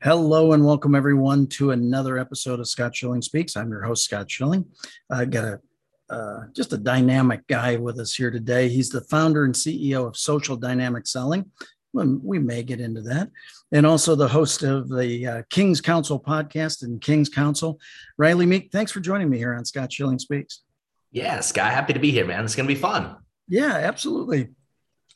Hello 0.00 0.52
and 0.52 0.64
welcome 0.64 0.94
everyone 0.94 1.48
to 1.48 1.72
another 1.72 2.18
episode 2.18 2.60
of 2.60 2.68
Scott 2.68 2.94
Schilling 2.94 3.20
Speaks. 3.20 3.56
I'm 3.56 3.68
your 3.68 3.82
host, 3.82 4.04
Scott 4.04 4.30
Schilling. 4.30 4.64
I 5.10 5.24
got 5.24 5.44
a 5.44 5.60
uh, 6.08 6.44
just 6.54 6.72
a 6.72 6.78
dynamic 6.78 7.44
guy 7.48 7.74
with 7.74 7.98
us 7.98 8.14
here 8.14 8.30
today. 8.30 8.68
He's 8.68 8.90
the 8.90 9.00
founder 9.00 9.44
and 9.44 9.52
CEO 9.52 10.06
of 10.06 10.16
Social 10.16 10.56
Dynamic 10.56 11.08
Selling. 11.08 11.50
We 11.92 12.38
may 12.38 12.62
get 12.62 12.80
into 12.80 13.02
that. 13.02 13.28
And 13.72 13.84
also 13.84 14.14
the 14.14 14.28
host 14.28 14.62
of 14.62 14.88
the 14.88 15.26
uh, 15.26 15.42
King's 15.50 15.80
Council 15.80 16.20
podcast 16.20 16.84
and 16.84 17.00
King's 17.00 17.28
Council. 17.28 17.80
Rylee 18.20 18.46
Meek, 18.46 18.70
thanks 18.70 18.92
for 18.92 19.00
joining 19.00 19.28
me 19.28 19.36
here 19.36 19.52
on 19.52 19.64
Scott 19.64 19.92
Schilling 19.92 20.20
Speaks. 20.20 20.62
Yeah, 21.10 21.40
Scott, 21.40 21.72
happy 21.72 21.92
to 21.92 21.98
be 21.98 22.12
here, 22.12 22.24
man. 22.24 22.44
It's 22.44 22.54
going 22.54 22.68
to 22.68 22.74
be 22.74 22.80
fun. 22.80 23.16
Yeah, 23.48 23.74
absolutely. 23.74 24.50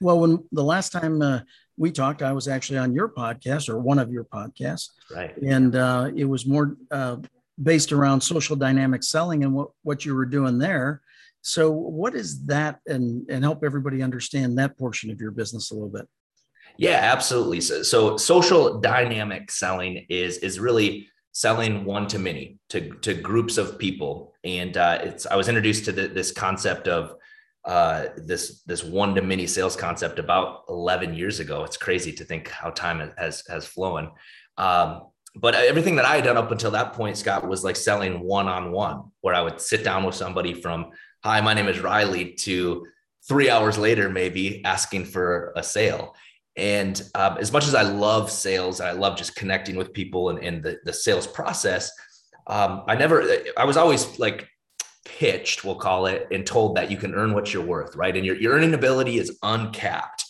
Well, 0.00 0.18
when 0.18 0.44
the 0.50 0.64
last 0.64 0.90
time 0.90 1.22
uh, 1.22 1.40
we 1.77 1.91
talked, 1.91 2.23
I 2.23 2.32
was 2.32 2.48
actually 2.48 2.79
on 2.79 2.95
your 2.95 3.09
podcast 3.09 3.68
or 3.68 3.79
one 3.79 3.98
of 3.98 4.11
your 4.12 4.25
podcasts. 4.25 4.91
Right. 5.14 5.36
And 5.39 5.75
uh, 5.75 6.11
it 6.14 6.25
was 6.25 6.46
more 6.46 6.76
uh, 6.90 7.17
based 7.63 7.93
around 7.93 8.21
social 8.21 8.57
dynamic 8.57 9.03
selling 9.03 9.44
and 9.44 9.54
what, 9.54 9.71
what 9.82 10.04
you 10.04 10.14
were 10.14 10.27
doing 10.27 10.58
there. 10.58 11.03
So, 11.40 11.72
what 11.72 12.14
is 12.14 12.46
that? 12.46 12.79
And, 12.86 13.29
and 13.29 13.43
help 13.43 13.64
everybody 13.64 14.03
understand 14.03 14.58
that 14.58 14.79
portion 14.79 15.11
of 15.11 15.21
your 15.21 15.32
business 15.32 15.71
a 15.71 15.75
little 15.75 15.89
bit. 15.89 16.07
Yeah, 16.77 17.00
absolutely. 17.03 17.61
So, 17.61 17.82
so 17.82 18.16
social 18.16 18.80
dynamic 18.80 19.50
selling 19.50 20.07
is 20.08 20.39
is 20.39 20.61
really 20.61 21.08
selling 21.32 21.85
one 21.85 22.07
to 22.08 22.18
many 22.18 22.58
to 22.71 22.93
to 23.00 23.14
groups 23.14 23.58
of 23.58 23.79
people, 23.79 24.35
and 24.44 24.77
uh, 24.77 24.99
it's 25.02 25.27
I 25.27 25.36
was 25.36 25.49
introduced 25.49 25.85
to 25.86 25.93
the, 25.93 26.08
this 26.08 26.32
concept 26.32 26.89
of 26.89 27.16
uh, 27.64 28.07
this 28.16 28.62
this 28.62 28.82
one 28.82 29.14
to 29.14 29.22
many 29.22 29.46
sales 29.46 29.76
concept 29.76 30.18
about 30.18 30.64
11 30.68 31.14
years 31.14 31.40
ago. 31.40 31.64
It's 31.64 31.76
crazy 31.76 32.12
to 32.12 32.25
think 32.25 32.48
how 32.48 32.70
time 32.70 33.12
has 33.16 33.44
has 33.48 33.66
flown. 33.66 34.11
Um, 34.58 35.02
but 35.34 35.55
everything 35.55 35.97
that 35.97 36.05
I 36.05 36.16
had 36.16 36.25
done 36.25 36.36
up 36.36 36.50
until 36.50 36.72
that 36.72 36.92
point, 36.92 37.16
Scott, 37.16 37.48
was 37.48 37.64
like 37.64 37.77
selling 37.77 38.20
one 38.20 38.48
on 38.48 38.72
one, 38.72 39.10
where 39.20 39.34
I 39.34 39.40
would 39.40 39.60
sit 39.60 39.84
down 39.84 40.05
with 40.05 40.14
somebody 40.14 40.55
from 40.55 40.90
"Hi, 41.24 41.40
my 41.40 41.55
name 41.55 41.68
is 41.68 41.78
Rylee" 41.78 42.36
to 42.38 42.86
three 43.28 43.48
hours 43.48 43.78
later, 43.78 44.10
maybe 44.10 44.64
asking 44.64 45.05
for 45.06 45.52
a 45.56 45.62
sale. 45.62 46.14
And 46.56 47.00
um, 47.14 47.38
as 47.38 47.52
much 47.52 47.66
as 47.66 47.74
I 47.74 47.83
love 47.83 48.30
sales, 48.30 48.80
I 48.80 48.92
love 48.92 49.16
just 49.16 49.36
connecting 49.36 49.77
with 49.77 49.92
people 49.92 50.30
and, 50.30 50.38
and 50.40 50.62
the, 50.62 50.78
the 50.84 50.92
sales 50.92 51.27
process. 51.27 51.90
Um, 52.46 52.83
I 52.86 52.96
never, 52.96 53.24
I 53.56 53.64
was 53.64 53.77
always 53.77 54.18
like 54.18 54.48
pitched, 55.05 55.64
we'll 55.64 55.77
call 55.77 56.06
it, 56.06 56.28
and 56.31 56.47
told 56.47 56.77
that 56.77 56.91
you 56.91 56.97
can 56.97 57.14
earn 57.14 57.34
what 57.34 57.53
you're 57.53 57.64
worth, 57.64 57.97
right? 57.97 58.17
And 58.17 58.25
your, 58.25 58.36
your 58.36 58.55
earning 58.55 58.75
ability 58.75 59.19
is 59.19 59.39
uncapped. 59.42 60.25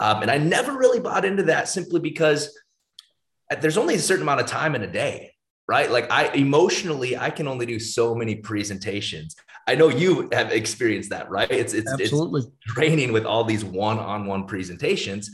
Um, 0.00 0.22
and 0.22 0.30
I 0.30 0.38
never 0.38 0.76
really 0.76 1.00
bought 1.00 1.24
into 1.24 1.44
that 1.44 1.68
simply 1.68 2.00
because 2.00 2.56
there's 3.60 3.78
only 3.78 3.94
a 3.94 3.98
certain 3.98 4.22
amount 4.22 4.40
of 4.40 4.46
time 4.46 4.74
in 4.74 4.82
a 4.82 4.86
day, 4.86 5.32
right? 5.68 5.90
Like 5.90 6.10
I 6.10 6.28
emotionally, 6.34 7.16
I 7.16 7.30
can 7.30 7.48
only 7.48 7.66
do 7.66 7.78
so 7.78 8.14
many 8.14 8.36
presentations. 8.36 9.36
I 9.66 9.74
know 9.74 9.88
you 9.88 10.28
have 10.32 10.52
experienced 10.52 11.10
that, 11.10 11.30
right? 11.30 11.50
It's 11.50 11.72
it's, 11.72 11.90
Absolutely. 11.90 12.42
it's 12.42 12.74
training 12.74 13.12
with 13.12 13.24
all 13.24 13.44
these 13.44 13.64
one-on-one 13.64 14.46
presentations. 14.46 15.30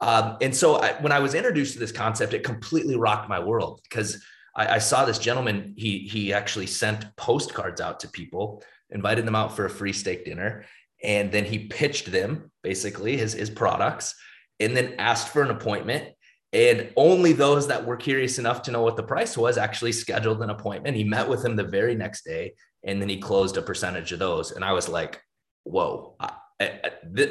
Um, 0.00 0.36
and 0.40 0.54
so 0.54 0.76
I, 0.76 0.92
when 1.00 1.12
I 1.12 1.20
was 1.20 1.34
introduced 1.34 1.74
to 1.74 1.78
this 1.78 1.92
concept, 1.92 2.34
it 2.34 2.44
completely 2.44 2.96
rocked 2.96 3.28
my 3.28 3.40
world 3.40 3.80
because 3.82 4.22
I, 4.56 4.74
I, 4.74 4.78
saw 4.78 5.04
this 5.04 5.18
gentleman. 5.18 5.74
He 5.76 5.98
he 5.98 6.32
actually 6.32 6.66
sent 6.66 7.14
postcards 7.16 7.80
out 7.80 8.00
to 8.00 8.08
people, 8.08 8.62
invited 8.90 9.26
them 9.26 9.36
out 9.36 9.54
for 9.54 9.66
a 9.66 9.70
free 9.70 9.92
steak 9.92 10.24
dinner, 10.24 10.64
and 11.04 11.30
then 11.30 11.44
he 11.44 11.66
pitched 11.66 12.10
them 12.10 12.50
basically 12.62 13.16
his 13.16 13.34
his 13.34 13.50
products, 13.50 14.14
and 14.58 14.76
then 14.76 14.94
asked 14.98 15.28
for 15.28 15.42
an 15.42 15.50
appointment. 15.50 16.08
And 16.52 16.90
only 16.96 17.32
those 17.32 17.68
that 17.68 17.84
were 17.84 17.96
curious 17.96 18.38
enough 18.38 18.62
to 18.62 18.70
know 18.70 18.80
what 18.80 18.96
the 18.96 19.02
price 19.02 19.36
was 19.36 19.58
actually 19.58 19.92
scheduled 19.92 20.42
an 20.42 20.48
appointment. 20.48 20.96
He 20.96 21.04
met 21.04 21.28
with 21.28 21.44
him 21.44 21.54
the 21.54 21.64
very 21.64 21.94
next 21.94 22.24
day, 22.24 22.54
and 22.82 23.00
then 23.00 23.08
he 23.08 23.18
closed 23.18 23.58
a 23.58 23.62
percentage 23.62 24.12
of 24.12 24.18
those. 24.18 24.52
And 24.52 24.64
I 24.64 24.72
was 24.72 24.88
like, 24.88 25.20
"Whoa!" 25.64 26.16
I, 26.18 26.30
I, 26.60 26.90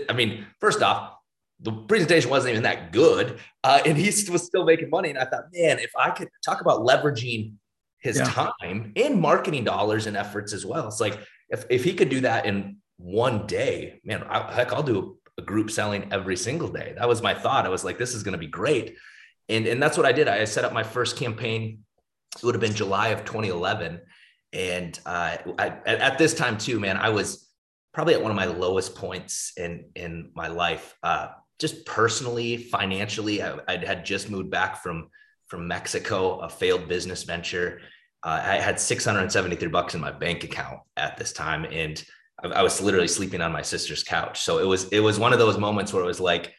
I 0.09 0.13
mean, 0.13 0.45
first 0.59 0.83
off, 0.83 1.14
the 1.59 1.71
presentation 1.71 2.29
wasn't 2.29 2.51
even 2.51 2.63
that 2.63 2.91
good, 2.91 3.39
uh, 3.63 3.81
and 3.85 3.97
he 3.97 4.07
was 4.29 4.43
still 4.43 4.65
making 4.65 4.89
money. 4.89 5.09
And 5.09 5.17
I 5.17 5.25
thought, 5.25 5.45
man, 5.53 5.79
if 5.79 5.91
I 5.97 6.11
could 6.11 6.29
talk 6.43 6.61
about 6.61 6.81
leveraging 6.81 7.53
his 7.99 8.17
yeah. 8.17 8.25
time 8.25 8.93
and 8.95 9.19
marketing 9.19 9.63
dollars 9.63 10.05
and 10.05 10.17
efforts 10.17 10.53
as 10.53 10.65
well, 10.65 10.87
it's 10.87 10.99
like 10.99 11.17
if 11.49 11.65
if 11.69 11.83
he 11.83 11.93
could 11.93 12.09
do 12.09 12.21
that 12.21 12.45
in 12.45 12.77
one 12.97 13.47
day, 13.47 14.01
man, 14.03 14.23
I, 14.23 14.51
heck, 14.51 14.73
I'll 14.73 14.83
do 14.83 15.17
a 15.37 15.41
group 15.41 15.71
selling 15.71 16.11
every 16.11 16.37
single 16.37 16.69
day. 16.69 16.93
That 16.97 17.07
was 17.07 17.21
my 17.21 17.33
thought. 17.33 17.65
I 17.65 17.69
was 17.69 17.83
like, 17.83 17.97
this 17.97 18.13
is 18.13 18.23
going 18.23 18.33
to 18.33 18.37
be 18.37 18.47
great, 18.47 18.97
and 19.47 19.65
and 19.65 19.81
that's 19.81 19.97
what 19.97 20.05
I 20.05 20.11
did. 20.11 20.27
I 20.27 20.43
set 20.45 20.65
up 20.65 20.73
my 20.73 20.83
first 20.83 21.17
campaign. 21.17 21.79
It 22.35 22.43
would 22.43 22.55
have 22.55 22.61
been 22.61 22.75
July 22.75 23.09
of 23.09 23.23
2011, 23.23 24.01
and 24.51 24.99
uh, 25.05 25.37
I, 25.57 25.67
at 25.85 26.17
this 26.17 26.33
time 26.33 26.57
too, 26.57 26.81
man, 26.81 26.97
I 26.97 27.09
was 27.09 27.49
probably 27.93 28.13
at 28.13 28.21
one 28.21 28.29
of 28.29 28.35
my 28.35 28.45
lowest 28.45 28.95
points 28.95 29.53
in 29.55 29.85
in 29.95 30.31
my 30.35 30.49
life. 30.49 30.95
Uh, 31.01 31.29
just 31.59 31.85
personally, 31.85 32.57
financially, 32.57 33.41
I, 33.41 33.57
I 33.67 33.77
had 33.77 34.05
just 34.05 34.29
moved 34.29 34.49
back 34.49 34.81
from 34.81 35.09
from 35.47 35.67
Mexico, 35.67 36.39
a 36.39 36.49
failed 36.49 36.87
business 36.87 37.23
venture. 37.23 37.79
Uh, 38.23 38.41
I 38.43 38.55
had 38.55 38.79
673 38.79 39.67
bucks 39.67 39.93
in 39.93 40.01
my 40.01 40.11
bank 40.11 40.43
account 40.43 40.79
at 40.97 41.17
this 41.17 41.31
time, 41.31 41.65
and 41.65 42.03
I, 42.43 42.47
I, 42.47 42.63
was 42.63 42.81
literally 42.81 43.07
sleeping 43.07 43.41
on 43.41 43.51
my 43.51 43.61
sister's 43.61 44.03
couch. 44.03 44.41
So 44.41 44.57
it 44.57 44.65
was 44.65 44.85
it 44.89 44.99
was 44.99 45.19
one 45.19 45.33
of 45.33 45.39
those 45.39 45.57
moments 45.57 45.93
where 45.93 46.03
it 46.03 46.07
was 46.07 46.19
like, 46.19 46.53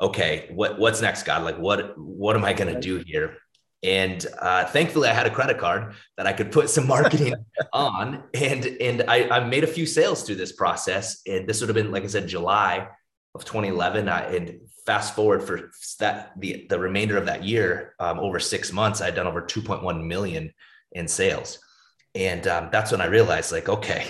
okay, 0.00 0.50
what 0.52 0.78
what's 0.78 1.00
next, 1.00 1.22
God? 1.24 1.42
Like 1.42 1.58
what 1.58 1.98
what 1.98 2.36
am 2.36 2.44
I 2.44 2.52
going 2.52 2.72
to 2.72 2.80
do 2.80 3.02
here? 3.06 3.38
And 3.82 4.24
uh, 4.40 4.66
thankfully, 4.66 5.08
I 5.08 5.12
had 5.12 5.26
a 5.26 5.30
credit 5.30 5.58
card 5.58 5.94
that 6.16 6.26
I 6.26 6.32
could 6.32 6.52
put 6.52 6.70
some 6.70 6.86
marketing 6.86 7.34
on, 7.72 8.24
and 8.34 8.64
and 8.64 9.04
I, 9.08 9.28
I 9.28 9.44
made 9.48 9.64
a 9.64 9.68
few 9.68 9.86
sales 9.86 10.22
through 10.22 10.36
this 10.36 10.52
process. 10.52 11.20
And 11.26 11.48
this 11.48 11.60
would 11.60 11.68
have 11.68 11.76
been, 11.76 11.90
like 11.90 12.04
I 12.04 12.08
said, 12.08 12.28
July 12.28 12.88
of 13.36 13.44
2011 13.44 14.08
I, 14.08 14.34
and 14.34 14.60
fast 14.84 15.14
forward 15.14 15.42
for 15.42 15.70
that 16.00 16.32
the 16.38 16.66
the 16.68 16.78
remainder 16.78 17.16
of 17.16 17.26
that 17.26 17.44
year 17.44 17.94
um, 18.00 18.18
over 18.18 18.40
six 18.40 18.72
months 18.72 19.00
i 19.00 19.04
had 19.06 19.14
done 19.14 19.26
over 19.26 19.42
2.1 19.42 20.06
million 20.06 20.52
in 20.92 21.06
sales. 21.08 21.58
And 22.14 22.46
um, 22.46 22.68
that's 22.72 22.90
when 22.90 23.00
i 23.00 23.06
realized 23.06 23.52
like 23.52 23.68
okay 23.68 24.06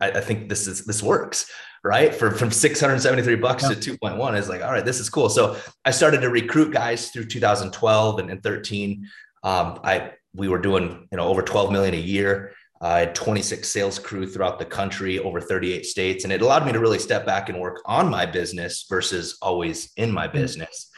I, 0.00 0.10
I, 0.10 0.20
think 0.20 0.48
this 0.48 0.66
is 0.66 0.84
this 0.84 1.02
works 1.02 1.50
right? 1.82 2.14
For 2.14 2.30
from 2.30 2.50
673 2.50 3.36
bucks 3.36 3.62
yeah. 3.62 3.70
to 3.70 3.96
2.1 3.96 4.38
is 4.38 4.48
like 4.48 4.62
all 4.62 4.70
right 4.70 4.84
this 4.84 5.00
is 5.00 5.08
cool. 5.08 5.28
So 5.30 5.56
i 5.84 5.90
started 5.90 6.20
to 6.20 6.28
recruit 6.28 6.72
guys 6.72 7.10
through 7.10 7.26
2012 7.26 8.18
and, 8.18 8.30
and 8.30 8.42
13 8.42 9.08
um, 9.42 9.80
i 9.82 10.12
we 10.34 10.48
were 10.48 10.58
doing 10.58 11.08
you 11.10 11.16
know 11.16 11.26
over 11.26 11.42
12 11.42 11.72
million 11.72 11.94
a 11.94 11.98
year 12.14 12.52
I 12.82 13.00
had 13.00 13.14
26 13.14 13.68
sales 13.68 13.98
crew 13.98 14.26
throughout 14.26 14.58
the 14.58 14.64
country, 14.64 15.18
over 15.18 15.40
38 15.40 15.84
states, 15.84 16.24
and 16.24 16.32
it 16.32 16.40
allowed 16.40 16.64
me 16.64 16.72
to 16.72 16.80
really 16.80 16.98
step 16.98 17.26
back 17.26 17.50
and 17.50 17.60
work 17.60 17.82
on 17.84 18.08
my 18.08 18.24
business 18.24 18.86
versus 18.88 19.36
always 19.42 19.92
in 19.96 20.10
my 20.10 20.26
mm-hmm. 20.26 20.38
business. 20.38 20.90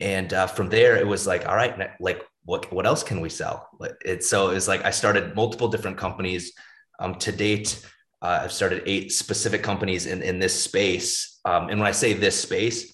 And 0.00 0.32
uh, 0.32 0.48
from 0.48 0.68
there, 0.70 0.96
it 0.96 1.06
was 1.06 1.26
like, 1.26 1.46
all 1.46 1.54
right, 1.54 1.78
like 2.00 2.22
what 2.44 2.72
what 2.72 2.86
else 2.86 3.02
can 3.02 3.20
we 3.20 3.28
sell? 3.28 3.68
It's 4.04 4.28
so 4.28 4.50
it's 4.50 4.66
like 4.66 4.84
I 4.84 4.90
started 4.90 5.36
multiple 5.36 5.68
different 5.68 5.98
companies. 5.98 6.52
Um, 6.98 7.14
to 7.16 7.32
date, 7.32 7.84
uh, 8.22 8.40
I've 8.42 8.52
started 8.52 8.82
eight 8.86 9.12
specific 9.12 9.62
companies 9.62 10.06
in 10.06 10.22
in 10.22 10.38
this 10.38 10.60
space. 10.60 11.38
Um, 11.44 11.68
and 11.68 11.78
when 11.78 11.86
I 11.86 11.92
say 11.92 12.12
this 12.12 12.40
space, 12.40 12.92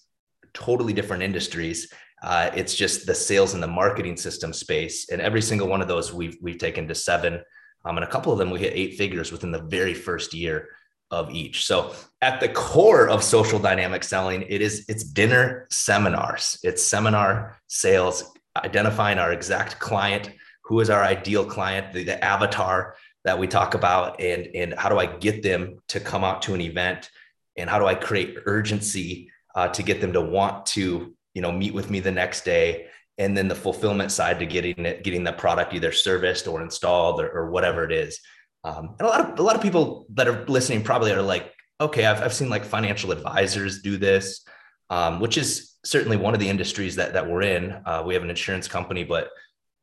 totally 0.52 0.92
different 0.92 1.22
industries. 1.22 1.92
Uh, 2.22 2.50
it's 2.54 2.74
just 2.74 3.06
the 3.06 3.14
sales 3.14 3.54
and 3.54 3.62
the 3.62 3.68
marketing 3.68 4.16
system 4.16 4.52
space, 4.52 5.10
and 5.10 5.20
every 5.20 5.42
single 5.42 5.68
one 5.68 5.80
of 5.80 5.88
those 5.88 6.12
we've 6.12 6.36
we've 6.42 6.58
taken 6.58 6.88
to 6.88 6.94
seven 6.94 7.40
um, 7.86 7.96
and 7.96 8.04
a 8.04 8.10
couple 8.10 8.32
of 8.32 8.38
them 8.38 8.50
we 8.50 8.58
hit 8.58 8.72
eight 8.74 8.98
figures 8.98 9.30
within 9.30 9.52
the 9.52 9.62
very 9.62 9.94
first 9.94 10.34
year 10.34 10.68
of 11.12 11.30
each. 11.30 11.66
So 11.66 11.94
at 12.20 12.40
the 12.40 12.48
core 12.48 13.08
of 13.08 13.22
social 13.22 13.60
dynamic 13.60 14.02
selling, 14.02 14.42
it 14.42 14.60
is 14.60 14.84
it's 14.88 15.04
dinner 15.04 15.68
seminars. 15.70 16.58
It's 16.64 16.82
seminar 16.82 17.60
sales, 17.68 18.24
identifying 18.56 19.18
our 19.18 19.32
exact 19.32 19.78
client, 19.78 20.32
who 20.64 20.80
is 20.80 20.90
our 20.90 21.04
ideal 21.04 21.44
client, 21.44 21.92
the, 21.92 22.02
the 22.02 22.22
avatar 22.24 22.96
that 23.24 23.38
we 23.38 23.46
talk 23.46 23.74
about, 23.74 24.20
and, 24.20 24.48
and 24.54 24.74
how 24.74 24.88
do 24.88 24.98
I 24.98 25.06
get 25.06 25.44
them 25.44 25.78
to 25.88 26.00
come 26.00 26.24
out 26.24 26.42
to 26.42 26.54
an 26.54 26.60
event, 26.60 27.10
and 27.56 27.70
how 27.70 27.78
do 27.78 27.86
I 27.86 27.94
create 27.94 28.36
urgency 28.46 29.30
uh, 29.54 29.68
to 29.68 29.82
get 29.84 30.00
them 30.00 30.12
to 30.12 30.20
want 30.20 30.66
to 30.66 31.14
you 31.34 31.42
know 31.42 31.52
meet 31.52 31.72
with 31.72 31.88
me 31.88 32.00
the 32.00 32.10
next 32.10 32.44
day 32.44 32.86
and 33.18 33.36
then 33.36 33.48
the 33.48 33.54
fulfillment 33.54 34.12
side 34.12 34.38
to 34.38 34.46
getting 34.46 34.84
it, 34.84 35.02
getting 35.02 35.24
the 35.24 35.32
product 35.32 35.72
either 35.74 35.92
serviced 35.92 36.46
or 36.46 36.62
installed 36.62 37.20
or, 37.20 37.30
or 37.30 37.50
whatever 37.50 37.84
it 37.84 37.92
is. 37.92 38.20
Um, 38.64 38.96
and 38.98 39.06
a 39.06 39.10
lot 39.10 39.20
of 39.20 39.38
a 39.38 39.42
lot 39.42 39.56
of 39.56 39.62
people 39.62 40.06
that 40.14 40.28
are 40.28 40.44
listening 40.46 40.82
probably 40.82 41.12
are 41.12 41.22
like, 41.22 41.52
okay, 41.80 42.04
I've, 42.04 42.22
I've 42.22 42.34
seen 42.34 42.48
like 42.48 42.64
financial 42.64 43.12
advisors 43.12 43.80
do 43.80 43.96
this, 43.96 44.44
um, 44.90 45.20
which 45.20 45.38
is 45.38 45.74
certainly 45.84 46.16
one 46.16 46.34
of 46.34 46.40
the 46.40 46.48
industries 46.48 46.96
that 46.96 47.12
that 47.14 47.28
we're 47.28 47.42
in. 47.42 47.72
Uh, 47.86 48.02
we 48.04 48.14
have 48.14 48.22
an 48.22 48.30
insurance 48.30 48.68
company, 48.68 49.04
but 49.04 49.30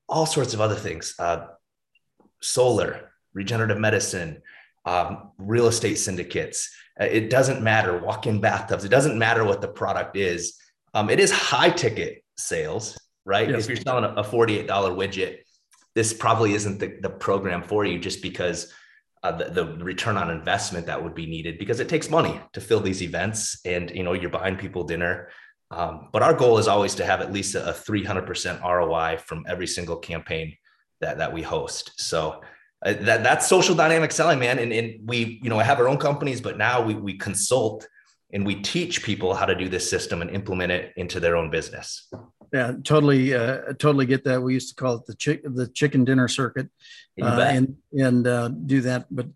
all 0.09 0.25
sorts 0.25 0.53
of 0.53 0.61
other 0.61 0.75
things, 0.75 1.15
uh, 1.17 1.47
solar, 2.41 3.13
regenerative 3.33 3.79
medicine, 3.79 4.41
um, 4.85 5.31
real 5.37 5.67
estate 5.67 5.95
syndicates. 5.95 6.69
Uh, 6.99 7.05
it 7.05 7.29
doesn't 7.29 7.63
matter. 7.63 7.97
Walk-in 7.97 8.41
bathtubs. 8.41 8.83
It 8.83 8.89
doesn't 8.89 9.17
matter 9.17 9.43
what 9.43 9.61
the 9.61 9.67
product 9.67 10.15
is. 10.17 10.59
Um, 10.93 11.09
it 11.09 11.19
is 11.19 11.31
high 11.31 11.71
ticket 11.71 12.23
sales 12.37 12.97
right? 13.25 13.49
Yes. 13.49 13.63
If 13.63 13.69
you're 13.69 13.77
selling 13.77 14.05
a 14.05 14.23
$48 14.23 14.67
widget, 14.67 15.39
this 15.95 16.13
probably 16.13 16.53
isn't 16.53 16.79
the, 16.79 16.97
the 17.01 17.09
program 17.09 17.63
for 17.63 17.85
you 17.85 17.99
just 17.99 18.21
because 18.21 18.73
uh, 19.23 19.31
the, 19.31 19.45
the 19.45 19.65
return 19.83 20.17
on 20.17 20.29
investment 20.29 20.85
that 20.87 21.01
would 21.01 21.15
be 21.15 21.25
needed 21.25 21.57
because 21.57 21.79
it 21.79 21.87
takes 21.87 22.09
money 22.09 22.39
to 22.51 22.59
fill 22.59 22.81
these 22.81 23.01
events 23.01 23.59
and 23.65 23.89
you 23.91 24.03
know 24.03 24.13
you're 24.13 24.29
buying 24.29 24.57
people 24.57 24.83
dinner 24.83 25.29
um, 25.71 26.09
but 26.11 26.21
our 26.21 26.33
goal 26.33 26.57
is 26.57 26.67
always 26.67 26.93
to 26.95 27.05
have 27.05 27.21
at 27.21 27.31
least 27.31 27.55
a 27.55 27.73
300% 27.87 28.61
roi 28.61 29.17
from 29.17 29.45
every 29.47 29.65
single 29.65 29.95
campaign 29.95 30.55
that, 30.99 31.17
that 31.19 31.31
we 31.31 31.41
host 31.41 31.93
so 31.95 32.41
uh, 32.85 32.93
that, 32.99 33.23
that's 33.23 33.47
social 33.47 33.73
dynamic 33.73 34.11
selling 34.11 34.39
man 34.39 34.59
and, 34.59 34.73
and 34.73 35.07
we 35.07 35.39
you 35.41 35.49
know 35.49 35.59
have 35.59 35.79
our 35.79 35.87
own 35.87 35.97
companies 35.97 36.41
but 36.41 36.57
now 36.57 36.81
we, 36.81 36.93
we 36.93 37.17
consult 37.17 37.87
and 38.33 38.45
we 38.45 38.55
teach 38.55 39.03
people 39.03 39.33
how 39.33 39.45
to 39.45 39.55
do 39.55 39.69
this 39.69 39.89
system 39.89 40.21
and 40.21 40.31
implement 40.31 40.71
it 40.71 40.91
into 40.97 41.21
their 41.21 41.37
own 41.37 41.49
business 41.49 42.09
yeah 42.53 42.73
totally 42.83 43.33
uh, 43.33 43.73
totally 43.79 44.05
get 44.05 44.23
that. 44.25 44.41
We 44.41 44.53
used 44.53 44.69
to 44.69 44.75
call 44.75 44.95
it 44.95 45.05
the 45.05 45.15
chick 45.15 45.41
the 45.43 45.67
chicken 45.67 46.05
dinner 46.05 46.27
circuit 46.27 46.69
uh, 47.21 47.41
and 47.41 47.75
and 47.91 48.27
uh, 48.27 48.49
do 48.49 48.81
that. 48.81 49.07
But 49.11 49.27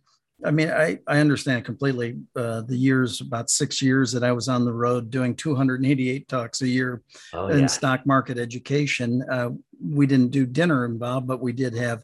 i 0.46 0.52
mean 0.52 0.70
i 0.70 1.00
i 1.08 1.18
understand 1.18 1.66
completely 1.66 2.16
uh, 2.36 2.62
the 2.62 2.78
years 2.78 3.22
about 3.22 3.50
six 3.50 3.82
years 3.82 4.12
that 4.12 4.24
i 4.24 4.32
was 4.32 4.48
on 4.48 4.66
the 4.66 4.72
road 4.72 5.10
doing 5.10 5.36
288 5.36 6.28
talks 6.28 6.62
a 6.62 6.68
year 6.68 7.02
oh, 7.34 7.48
in 7.48 7.62
yeah. 7.62 7.66
stock 7.66 8.06
market 8.06 8.38
education. 8.38 9.24
Uh, 9.32 9.50
we 9.84 10.06
didn't 10.06 10.30
do 10.30 10.46
dinner 10.46 10.86
involved 10.86 11.28
but 11.28 11.42
we 11.42 11.52
did 11.52 11.76
have 11.76 12.04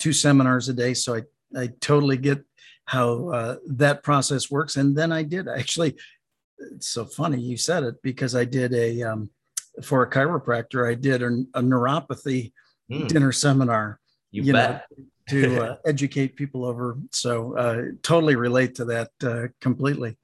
two 0.00 0.12
seminars 0.12 0.68
a 0.68 0.72
day. 0.72 0.92
So 0.92 1.14
i 1.14 1.22
i 1.56 1.68
totally 1.80 2.16
get 2.16 2.44
how 2.86 3.28
uh, 3.28 3.56
that 3.66 4.02
process 4.02 4.50
works. 4.50 4.76
And 4.76 4.96
then 4.96 5.12
i 5.12 5.22
did 5.22 5.46
actually 5.46 5.94
it's 6.72 6.88
so 6.88 7.04
funny 7.04 7.40
you 7.40 7.56
said 7.56 7.84
it 7.84 8.02
because 8.02 8.34
i 8.34 8.44
did 8.44 8.74
a 8.74 9.02
um, 9.04 9.30
for 9.82 10.02
a 10.02 10.10
chiropractor, 10.10 10.88
I 10.88 10.94
did 10.94 11.22
a, 11.22 11.44
a 11.54 11.62
neuropathy 11.62 12.52
mm. 12.90 13.08
dinner 13.08 13.32
seminar. 13.32 14.00
You, 14.30 14.42
you 14.42 14.52
bet. 14.52 14.84
Know, 14.96 15.04
to 15.28 15.62
uh, 15.62 15.76
educate 15.86 16.36
people 16.36 16.64
over. 16.64 16.98
So 17.12 17.56
uh, 17.56 17.82
totally 18.02 18.36
relate 18.36 18.74
to 18.76 18.84
that 18.86 19.10
uh, 19.22 19.48
completely. 19.60 20.16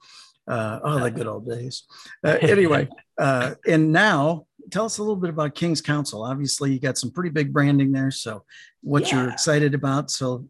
Uh, 0.46 0.78
oh, 0.84 0.98
the 1.00 1.10
good 1.10 1.26
old 1.26 1.48
days. 1.48 1.84
Uh, 2.22 2.36
anyway, 2.42 2.86
uh, 3.18 3.54
and 3.66 3.92
now 3.92 4.46
tell 4.70 4.84
us 4.84 4.98
a 4.98 5.02
little 5.02 5.16
bit 5.16 5.30
about 5.30 5.54
King's 5.54 5.80
Council. 5.80 6.22
Obviously, 6.22 6.70
you 6.70 6.78
got 6.78 6.98
some 6.98 7.10
pretty 7.10 7.30
big 7.30 7.50
branding 7.50 7.92
there. 7.92 8.10
So, 8.10 8.44
what 8.82 9.10
yeah. 9.10 9.22
you're 9.22 9.30
excited 9.30 9.72
about. 9.72 10.10
So, 10.10 10.46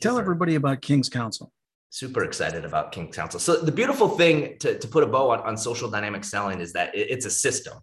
tell 0.00 0.18
everybody 0.18 0.54
about 0.54 0.80
King's 0.80 1.10
Council. 1.10 1.52
super 1.90 2.24
excited 2.24 2.64
about 2.64 2.92
King's 2.92 3.14
Council. 3.14 3.38
So 3.38 3.56
the 3.56 3.72
beautiful 3.72 4.08
thing 4.08 4.56
to, 4.60 4.78
to 4.78 4.88
put 4.88 5.02
a 5.02 5.06
bow 5.06 5.30
on, 5.30 5.40
on 5.40 5.56
social 5.58 5.90
dynamic 5.90 6.24
selling 6.24 6.60
is 6.60 6.72
that 6.72 6.94
it, 6.94 7.10
it's 7.10 7.26
a 7.26 7.30
system 7.30 7.74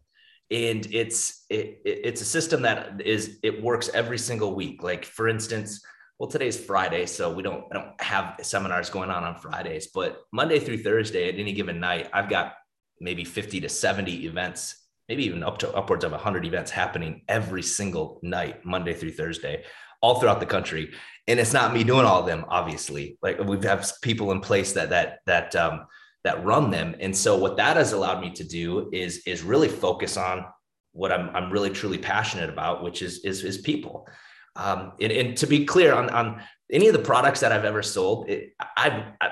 and 0.53 0.88
it's 0.91 1.45
it, 1.50 1.81
it's 1.83 2.21
a 2.21 2.25
system 2.25 2.61
that 2.61 3.01
is 3.01 3.39
it 3.44 3.61
works 3.61 3.89
every 3.94 4.17
single 4.17 4.55
week. 4.55 4.83
Like 4.83 5.05
for 5.05 5.27
instance 5.27 5.83
well 6.19 6.29
today's 6.29 6.63
friday 6.63 7.07
so 7.07 7.33
we 7.33 7.41
don't 7.41 7.65
i 7.71 7.73
don't 7.73 8.00
have 8.00 8.35
seminars 8.44 8.91
going 8.91 9.09
on 9.09 9.23
on 9.23 9.35
fridays 9.35 9.88
but 9.88 10.21
monday 10.31 10.59
through 10.59 10.77
thursday 10.77 11.27
at 11.27 11.39
any 11.39 11.53
given 11.53 11.79
night 11.79 12.07
i've 12.13 12.29
got 12.29 12.53
maybe 13.01 13.25
50 13.25 13.61
to 13.61 13.67
70 13.67 14.27
events 14.27 14.85
maybe 15.09 15.25
even 15.25 15.44
up 15.44 15.57
to 15.57 15.73
upwards 15.73 16.05
of 16.05 16.11
100 16.11 16.45
events 16.45 16.69
happening 16.69 17.23
every 17.27 17.63
single 17.63 18.19
night 18.21 18.63
monday 18.63 18.94
through 18.94 19.11
thursday 19.11 19.63
all 20.03 20.19
throughout 20.19 20.41
the 20.41 20.45
country. 20.45 20.91
And 21.27 21.39
it's 21.39 21.53
not 21.53 21.73
me 21.73 21.85
doing 21.85 22.05
all 22.05 22.19
of 22.19 22.25
them 22.27 22.45
obviously. 22.50 23.17
Like 23.23 23.39
we 23.39 23.57
have 23.65 23.89
people 24.01 24.31
in 24.33 24.41
place 24.41 24.73
that 24.73 24.89
that 24.89 25.19
that 25.25 25.55
um, 25.55 25.85
that 26.23 26.43
run 26.45 26.71
them. 26.71 26.95
And 26.99 27.15
so 27.15 27.37
what 27.37 27.57
that 27.57 27.77
has 27.77 27.91
allowed 27.91 28.21
me 28.21 28.31
to 28.31 28.43
do 28.43 28.89
is 28.91 29.23
is 29.25 29.43
really 29.43 29.67
focus 29.67 30.17
on 30.17 30.45
what 30.93 31.11
I'm 31.11 31.35
I'm 31.35 31.51
really 31.51 31.69
truly 31.69 31.97
passionate 31.97 32.49
about, 32.49 32.83
which 32.83 33.01
is 33.01 33.19
is, 33.25 33.43
is 33.43 33.57
people. 33.59 34.07
Um, 34.55 34.93
and, 35.01 35.11
and, 35.11 35.37
to 35.37 35.47
be 35.47 35.65
clear 35.65 35.93
on 35.93 36.09
on 36.09 36.41
any 36.71 36.87
of 36.87 36.93
the 36.93 36.99
products 36.99 37.39
that 37.39 37.51
I've 37.51 37.65
ever 37.65 37.81
sold, 37.81 38.29
it, 38.29 38.53
I've, 38.77 39.03
I, 39.19 39.31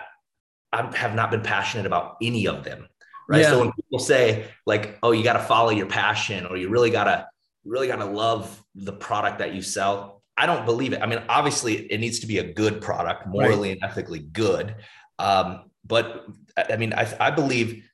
I 0.73 0.95
have 0.95 1.15
not 1.15 1.29
been 1.29 1.41
passionate 1.41 1.85
about 1.85 2.17
any 2.21 2.47
of 2.47 2.63
them. 2.63 2.87
Right. 3.29 3.41
Yeah. 3.41 3.51
So 3.51 3.59
when 3.59 3.71
people 3.73 3.99
say 3.99 4.47
like, 4.65 4.97
"Oh, 5.03 5.11
you 5.11 5.23
got 5.23 5.33
to 5.33 5.43
follow 5.43 5.69
your 5.69 5.85
passion," 5.85 6.45
or 6.47 6.57
"You 6.57 6.69
really 6.69 6.89
gotta 6.89 7.27
really 7.63 7.87
gotta 7.87 8.05
love 8.05 8.61
the 8.73 8.93
product 8.93 9.39
that 9.39 9.53
you 9.53 9.61
sell," 9.61 10.23
I 10.35 10.47
don't 10.47 10.65
believe 10.65 10.93
it. 10.93 11.01
I 11.01 11.05
mean, 11.05 11.21
obviously, 11.29 11.91
it 11.91 11.99
needs 11.99 12.19
to 12.21 12.27
be 12.27 12.39
a 12.39 12.53
good 12.53 12.81
product, 12.81 13.27
morally 13.27 13.69
right. 13.69 13.77
and 13.79 13.89
ethically 13.89 14.19
good. 14.19 14.75
Um, 15.19 15.70
but 15.85 16.25
I 16.57 16.77
mean, 16.77 16.93
I, 16.93 17.11
I 17.19 17.31
believe 17.31 17.89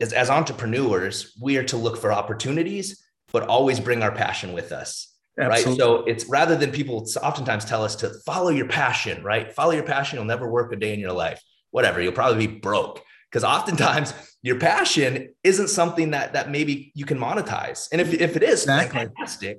as, 0.00 0.12
as 0.12 0.30
entrepreneurs, 0.30 1.36
we 1.40 1.56
are 1.56 1.64
to 1.64 1.76
look 1.76 1.96
for 1.96 2.12
opportunities, 2.12 3.04
but 3.32 3.48
always 3.48 3.80
bring 3.80 4.02
our 4.02 4.12
passion 4.12 4.52
with 4.52 4.72
us. 4.72 5.12
Absolutely. 5.38 5.70
Right. 5.70 5.78
So 5.78 6.04
it's 6.04 6.26
rather 6.26 6.56
than 6.56 6.70
people 6.70 7.06
oftentimes 7.22 7.64
tell 7.64 7.84
us 7.84 7.96
to 7.96 8.10
follow 8.24 8.48
your 8.48 8.68
passion, 8.68 9.22
right? 9.22 9.52
Follow 9.52 9.72
your 9.72 9.84
passion. 9.84 10.16
You'll 10.16 10.24
never 10.24 10.50
work 10.50 10.72
a 10.72 10.76
day 10.76 10.94
in 10.94 11.00
your 11.00 11.12
life. 11.12 11.42
Whatever. 11.70 12.00
You'll 12.00 12.12
probably 12.12 12.46
be 12.46 12.54
broke 12.54 13.02
because 13.30 13.44
oftentimes 13.44 14.14
your 14.42 14.58
passion 14.58 15.34
isn't 15.44 15.68
something 15.68 16.12
that 16.12 16.32
that 16.32 16.50
maybe 16.50 16.92
you 16.94 17.04
can 17.04 17.18
monetize. 17.18 17.88
And 17.92 18.00
if, 18.00 18.14
if 18.14 18.36
it 18.36 18.42
is, 18.42 18.62
exactly. 18.62 19.00
fantastic. 19.00 19.58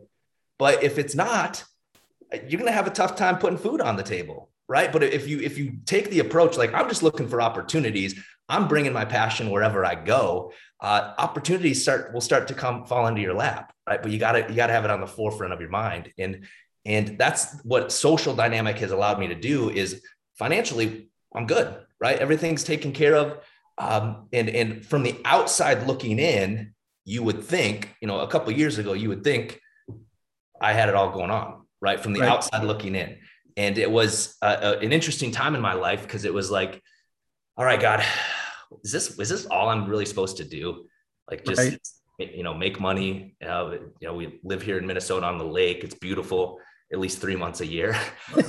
But 0.58 0.81
if 0.84 0.98
it's 0.98 1.14
not, 1.14 1.64
you're 2.31 2.60
going 2.60 2.66
to 2.66 2.72
have 2.72 2.88
a 2.88 2.92
tough 2.92 3.16
time 3.16 3.38
putting 3.38 3.60
food 3.60 3.80
on 3.80 3.98
the 3.98 4.04
table 4.04 4.50
right? 4.68 4.92
But 4.92 5.04
if 5.04 5.28
you 5.28 5.40
if 5.40 5.58
you 5.58 5.78
take 5.86 6.10
the 6.10 6.19
approach 6.19 6.58
like 6.58 6.74
i'm 6.74 6.90
just 6.90 7.04
looking 7.04 7.28
for 7.28 7.42
opportunities 7.42 8.19
i'm 8.50 8.68
bringing 8.68 8.94
my 8.94 9.06
passion 9.06 9.50
wherever 9.50 9.86
i 9.86 9.96
go 9.96 10.52
uh, 10.80 11.14
opportunities 11.18 11.81
start 11.81 12.14
will 12.14 12.22
start 12.22 12.48
to 12.48 12.54
come 12.54 12.86
fall 12.86 13.08
into 13.08 13.22
your 13.22 13.34
lap 13.34 13.74
right? 13.88 14.02
But 14.02 14.12
you 14.12 14.19
got 14.19 14.34
to 14.34 14.46
you 14.50 14.56
got 14.56 14.68
to 14.68 14.74
have 14.74 14.86
it 14.86 14.92
on 14.92 15.02
the 15.02 15.08
forefront 15.08 15.54
of 15.54 15.62
your 15.62 15.69
mind. 15.69 16.12
And 16.18 16.46
and 16.86 17.18
that's 17.18 17.60
what 17.64 17.92
social 17.92 18.36
dynamic 18.36 18.78
has 18.80 18.92
allowed 18.92 19.19
me 19.19 19.28
to 19.30 19.36
do 19.36 19.69
is 19.69 20.02
financially 20.38 21.10
i'm 21.34 21.48
good 21.48 21.75
right? 22.00 22.19
Everything's 22.19 22.64
taken 22.64 22.92
care 22.92 23.16
of. 23.16 23.40
Um, 23.80 24.28
and 24.34 24.50
and 24.50 24.86
from 24.86 25.04
the 25.04 25.19
outside 25.25 25.88
looking 25.88 26.19
in 26.19 26.74
you 27.06 27.24
would 27.24 27.44
think 27.44 27.96
you 28.02 28.08
know 28.08 28.19
a 28.19 28.28
couple 28.28 28.52
years 28.52 28.78
ago 28.78 28.94
you 28.94 29.08
would 29.08 29.24
think 29.24 29.62
i 30.60 30.74
had 30.74 30.90
it 30.90 30.96
all 30.96 31.12
going 31.12 31.31
on 31.31 31.62
right? 31.80 32.00
From 32.00 32.14
the 32.14 32.22
right. 32.22 32.30
outside 32.30 32.64
looking 32.64 32.96
in 32.96 33.18
and 33.57 33.77
it 33.77 33.92
was 33.92 34.38
an 34.42 34.94
interesting 34.94 35.31
time 35.31 35.56
in 35.56 35.62
my 35.62 35.74
life 35.74 36.04
because 36.04 36.24
it 36.24 36.33
was 36.33 36.50
like 36.50 36.81
all 37.57 37.65
right 37.65 37.81
god 37.81 38.06
is 38.83 38.92
this 38.92 39.19
is 39.19 39.30
this 39.30 39.45
all 39.48 39.69
i'm 39.69 39.88
really 39.88 40.06
supposed 40.06 40.38
to 40.38 40.44
do? 40.44 40.88
Like 41.30 41.44
just 41.44 41.59
right. 42.19 42.36
you 42.36 42.44
know 42.44 42.54
make 42.54 42.80
money. 42.80 43.36
Uh, 43.45 43.71
you 44.00 44.07
know 44.07 44.13
we 44.13 44.39
live 44.44 44.62
here 44.62 44.77
in 44.77 44.88
minnesota 44.88 45.25
on 45.25 45.38
the 45.38 45.45
lake. 45.45 45.83
It's 45.83 45.95
beautiful 45.95 46.59
at 46.92 47.00
least 47.00 47.19
three 47.19 47.35
months 47.35 47.59
a 47.59 47.66
year. 47.66 47.99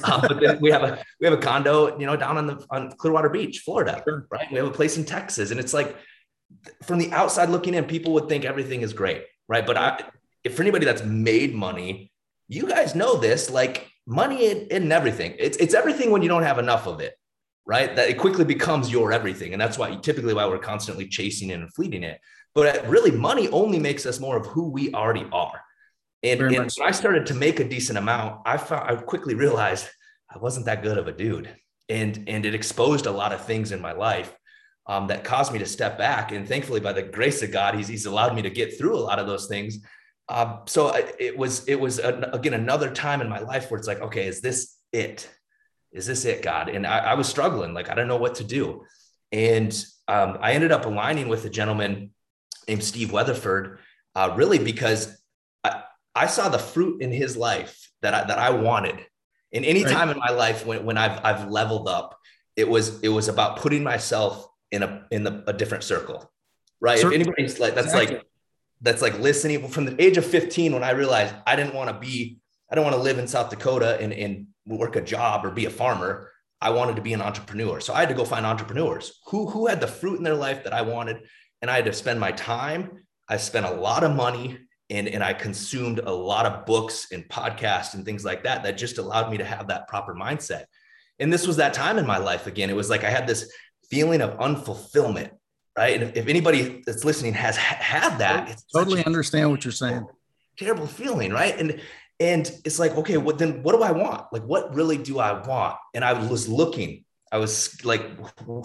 Um, 0.04 0.20
but 0.28 0.40
then 0.40 0.60
we 0.60 0.70
have 0.70 0.84
a 0.84 1.02
we 1.20 1.26
have 1.26 1.36
a 1.36 1.42
condo 1.42 1.98
you 1.98 2.06
know 2.06 2.16
down 2.16 2.38
on 2.38 2.46
the 2.46 2.64
on 2.70 2.92
clearwater 2.92 3.28
beach 3.28 3.60
florida 3.60 4.00
sure. 4.06 4.26
right? 4.30 4.50
We 4.50 4.58
have 4.58 4.66
a 4.66 4.70
place 4.70 4.96
in 4.96 5.04
texas. 5.04 5.50
And 5.50 5.58
it's 5.58 5.74
like 5.74 5.96
from 6.84 6.98
the 6.98 7.10
outside 7.12 7.50
looking 7.50 7.74
in 7.74 7.84
people 7.84 8.12
would 8.14 8.28
think 8.28 8.44
everything 8.44 8.82
is 8.82 8.92
great 8.92 9.24
right? 9.48 9.66
But 9.66 9.76
i 9.76 10.04
if 10.44 10.54
for 10.54 10.62
anybody 10.62 10.84
that's 10.84 11.02
made 11.02 11.54
money 11.54 12.12
you 12.46 12.68
guys 12.68 12.94
know 12.94 13.16
this 13.16 13.50
like 13.50 13.90
money 14.08 14.44
isn't 14.44 14.90
everything. 14.90 15.34
It's, 15.38 15.58
it's 15.58 15.74
everything 15.74 16.10
when 16.10 16.22
you 16.22 16.28
don't 16.28 16.42
have 16.42 16.58
enough 16.58 16.86
of 16.86 17.00
it, 17.00 17.14
right? 17.66 17.94
That 17.94 18.08
it 18.08 18.18
quickly 18.18 18.44
becomes 18.44 18.90
your 18.90 19.12
everything. 19.12 19.52
And 19.52 19.60
that's 19.60 19.76
why 19.76 19.94
typically 19.96 20.32
why 20.32 20.46
we're 20.46 20.58
constantly 20.58 21.06
chasing 21.06 21.50
it 21.50 21.60
and 21.60 21.72
fleeting 21.74 22.02
it. 22.02 22.18
But 22.54 22.88
really, 22.88 23.10
money 23.10 23.48
only 23.50 23.78
makes 23.78 24.06
us 24.06 24.18
more 24.18 24.36
of 24.36 24.46
who 24.46 24.70
we 24.70 24.92
already 24.94 25.26
are. 25.30 25.60
And, 26.22 26.40
and 26.40 26.50
when 26.56 26.88
I 26.88 26.90
started 26.90 27.26
to 27.26 27.34
make 27.34 27.60
a 27.60 27.68
decent 27.68 27.98
amount, 27.98 28.40
I 28.46 28.56
found 28.56 28.90
I 28.90 28.96
quickly 29.00 29.34
realized 29.34 29.86
I 30.34 30.38
wasn't 30.38 30.66
that 30.66 30.82
good 30.82 30.98
of 30.98 31.06
a 31.06 31.12
dude. 31.12 31.54
And, 31.90 32.24
and 32.26 32.44
it 32.44 32.54
exposed 32.54 33.06
a 33.06 33.10
lot 33.10 33.32
of 33.32 33.44
things 33.44 33.72
in 33.72 33.80
my 33.80 33.92
life 33.92 34.34
um, 34.86 35.06
that 35.08 35.22
caused 35.22 35.52
me 35.52 35.58
to 35.58 35.66
step 35.66 35.98
back. 35.98 36.32
And 36.32 36.48
thankfully, 36.48 36.80
by 36.80 36.94
the 36.94 37.02
grace 37.02 37.42
of 37.42 37.52
God, 37.52 37.74
he's, 37.74 37.88
he's 37.88 38.06
allowed 38.06 38.34
me 38.34 38.42
to 38.42 38.50
get 38.50 38.78
through 38.78 38.96
a 38.96 39.00
lot 39.00 39.18
of 39.18 39.26
those 39.26 39.46
things 39.46 39.78
um, 40.28 40.60
so 40.66 40.94
it 41.18 41.36
was 41.38 41.66
it 41.68 41.76
was 41.76 41.98
again 41.98 42.54
another 42.54 42.90
time 42.90 43.20
in 43.20 43.28
my 43.28 43.38
life 43.38 43.70
where 43.70 43.78
it's 43.78 43.88
like, 43.88 44.00
okay, 44.00 44.26
is 44.26 44.40
this 44.40 44.76
it? 44.92 45.28
Is 45.90 46.06
this 46.06 46.26
it, 46.26 46.42
God? 46.42 46.68
And 46.68 46.86
I, 46.86 46.98
I 46.98 47.14
was 47.14 47.28
struggling, 47.28 47.72
like 47.72 47.88
I 47.88 47.94
don't 47.94 48.08
know 48.08 48.18
what 48.18 48.36
to 48.36 48.44
do. 48.44 48.84
And 49.32 49.72
um, 50.06 50.38
I 50.40 50.52
ended 50.52 50.70
up 50.70 50.84
aligning 50.84 51.28
with 51.28 51.44
a 51.46 51.50
gentleman 51.50 52.10
named 52.66 52.84
Steve 52.84 53.10
Weatherford, 53.10 53.78
uh, 54.14 54.34
really 54.36 54.58
because 54.58 55.18
I, 55.64 55.82
I, 56.14 56.26
saw 56.26 56.48
the 56.48 56.58
fruit 56.58 57.02
in 57.02 57.12
his 57.12 57.36
life 57.36 57.90
that 58.02 58.14
I, 58.14 58.24
that 58.24 58.38
I 58.38 58.50
wanted. 58.50 59.00
And 59.52 59.64
any 59.64 59.84
right. 59.84 59.92
time 59.92 60.10
in 60.10 60.18
my 60.18 60.30
life 60.30 60.66
when, 60.66 60.84
when 60.84 60.98
I've 60.98 61.24
I've 61.24 61.48
leveled 61.48 61.88
up, 61.88 62.18
it 62.54 62.68
was 62.68 63.00
it 63.00 63.08
was 63.08 63.28
about 63.28 63.56
putting 63.56 63.82
myself 63.82 64.46
in 64.70 64.82
a 64.82 65.06
in 65.10 65.24
the, 65.24 65.42
a 65.46 65.54
different 65.54 65.84
circle, 65.84 66.30
right? 66.80 66.98
If 66.98 67.12
anybody's 67.12 67.58
like 67.58 67.74
that's 67.74 67.88
exactly. 67.88 68.16
like 68.16 68.26
that's 68.80 69.02
like 69.02 69.18
listening 69.18 69.66
from 69.68 69.84
the 69.84 70.00
age 70.02 70.16
of 70.16 70.24
15 70.24 70.72
when 70.72 70.84
I 70.84 70.90
realized 70.90 71.34
I 71.46 71.56
didn't 71.56 71.74
want 71.74 71.90
to 71.90 71.98
be, 71.98 72.38
I 72.70 72.74
don't 72.74 72.84
want 72.84 72.96
to 72.96 73.02
live 73.02 73.18
in 73.18 73.26
South 73.26 73.50
Dakota 73.50 74.00
and, 74.00 74.12
and 74.12 74.46
work 74.66 74.96
a 74.96 75.00
job 75.00 75.44
or 75.44 75.50
be 75.50 75.66
a 75.66 75.70
farmer. 75.70 76.30
I 76.60 76.70
wanted 76.70 76.96
to 76.96 77.02
be 77.02 77.12
an 77.12 77.22
entrepreneur. 77.22 77.80
So 77.80 77.94
I 77.94 78.00
had 78.00 78.08
to 78.08 78.14
go 78.14 78.24
find 78.24 78.44
entrepreneurs 78.44 79.20
who, 79.26 79.48
who 79.48 79.66
had 79.66 79.80
the 79.80 79.86
fruit 79.86 80.18
in 80.18 80.24
their 80.24 80.34
life 80.34 80.64
that 80.64 80.72
I 80.72 80.82
wanted. 80.82 81.18
And 81.62 81.70
I 81.70 81.76
had 81.76 81.86
to 81.86 81.92
spend 81.92 82.20
my 82.20 82.32
time. 82.32 83.04
I 83.28 83.36
spent 83.36 83.66
a 83.66 83.72
lot 83.72 84.04
of 84.04 84.14
money 84.14 84.58
and 84.90 85.08
and 85.08 85.22
I 85.22 85.32
consumed 85.32 86.00
a 86.00 86.12
lot 86.12 86.46
of 86.46 86.66
books 86.66 87.08
and 87.12 87.28
podcasts 87.28 87.94
and 87.94 88.04
things 88.04 88.24
like 88.24 88.44
that 88.44 88.62
that 88.62 88.78
just 88.78 88.98
allowed 88.98 89.30
me 89.30 89.38
to 89.38 89.44
have 89.44 89.68
that 89.68 89.88
proper 89.88 90.14
mindset. 90.14 90.64
And 91.18 91.32
this 91.32 91.46
was 91.46 91.56
that 91.56 91.74
time 91.74 91.98
in 91.98 92.06
my 92.06 92.18
life 92.18 92.46
again. 92.46 92.70
It 92.70 92.76
was 92.76 92.90
like 92.90 93.04
I 93.04 93.10
had 93.10 93.26
this 93.26 93.52
feeling 93.90 94.20
of 94.20 94.38
unfulfillment, 94.38 95.30
right? 95.78 96.02
And 96.02 96.16
if 96.16 96.26
anybody 96.26 96.82
that's 96.84 97.04
listening 97.04 97.34
has 97.34 97.56
had 97.56 98.18
that, 98.18 98.50
it's 98.50 98.64
totally 98.64 99.04
understand 99.04 99.48
what 99.52 99.64
you're 99.64 99.70
saying. 99.70 100.06
Terrible 100.58 100.88
feeling, 100.88 101.32
right? 101.32 101.56
And 101.56 101.80
and 102.18 102.50
it's 102.64 102.80
like, 102.80 102.96
okay, 102.96 103.16
what 103.16 103.38
then? 103.38 103.62
What 103.62 103.76
do 103.76 103.82
I 103.84 103.92
want? 103.92 104.24
Like, 104.32 104.42
what 104.42 104.74
really 104.74 104.98
do 104.98 105.20
I 105.20 105.46
want? 105.46 105.76
And 105.94 106.04
I 106.04 106.14
was 106.14 106.48
looking. 106.48 107.04
I 107.30 107.38
was 107.38 107.84
like, 107.84 108.02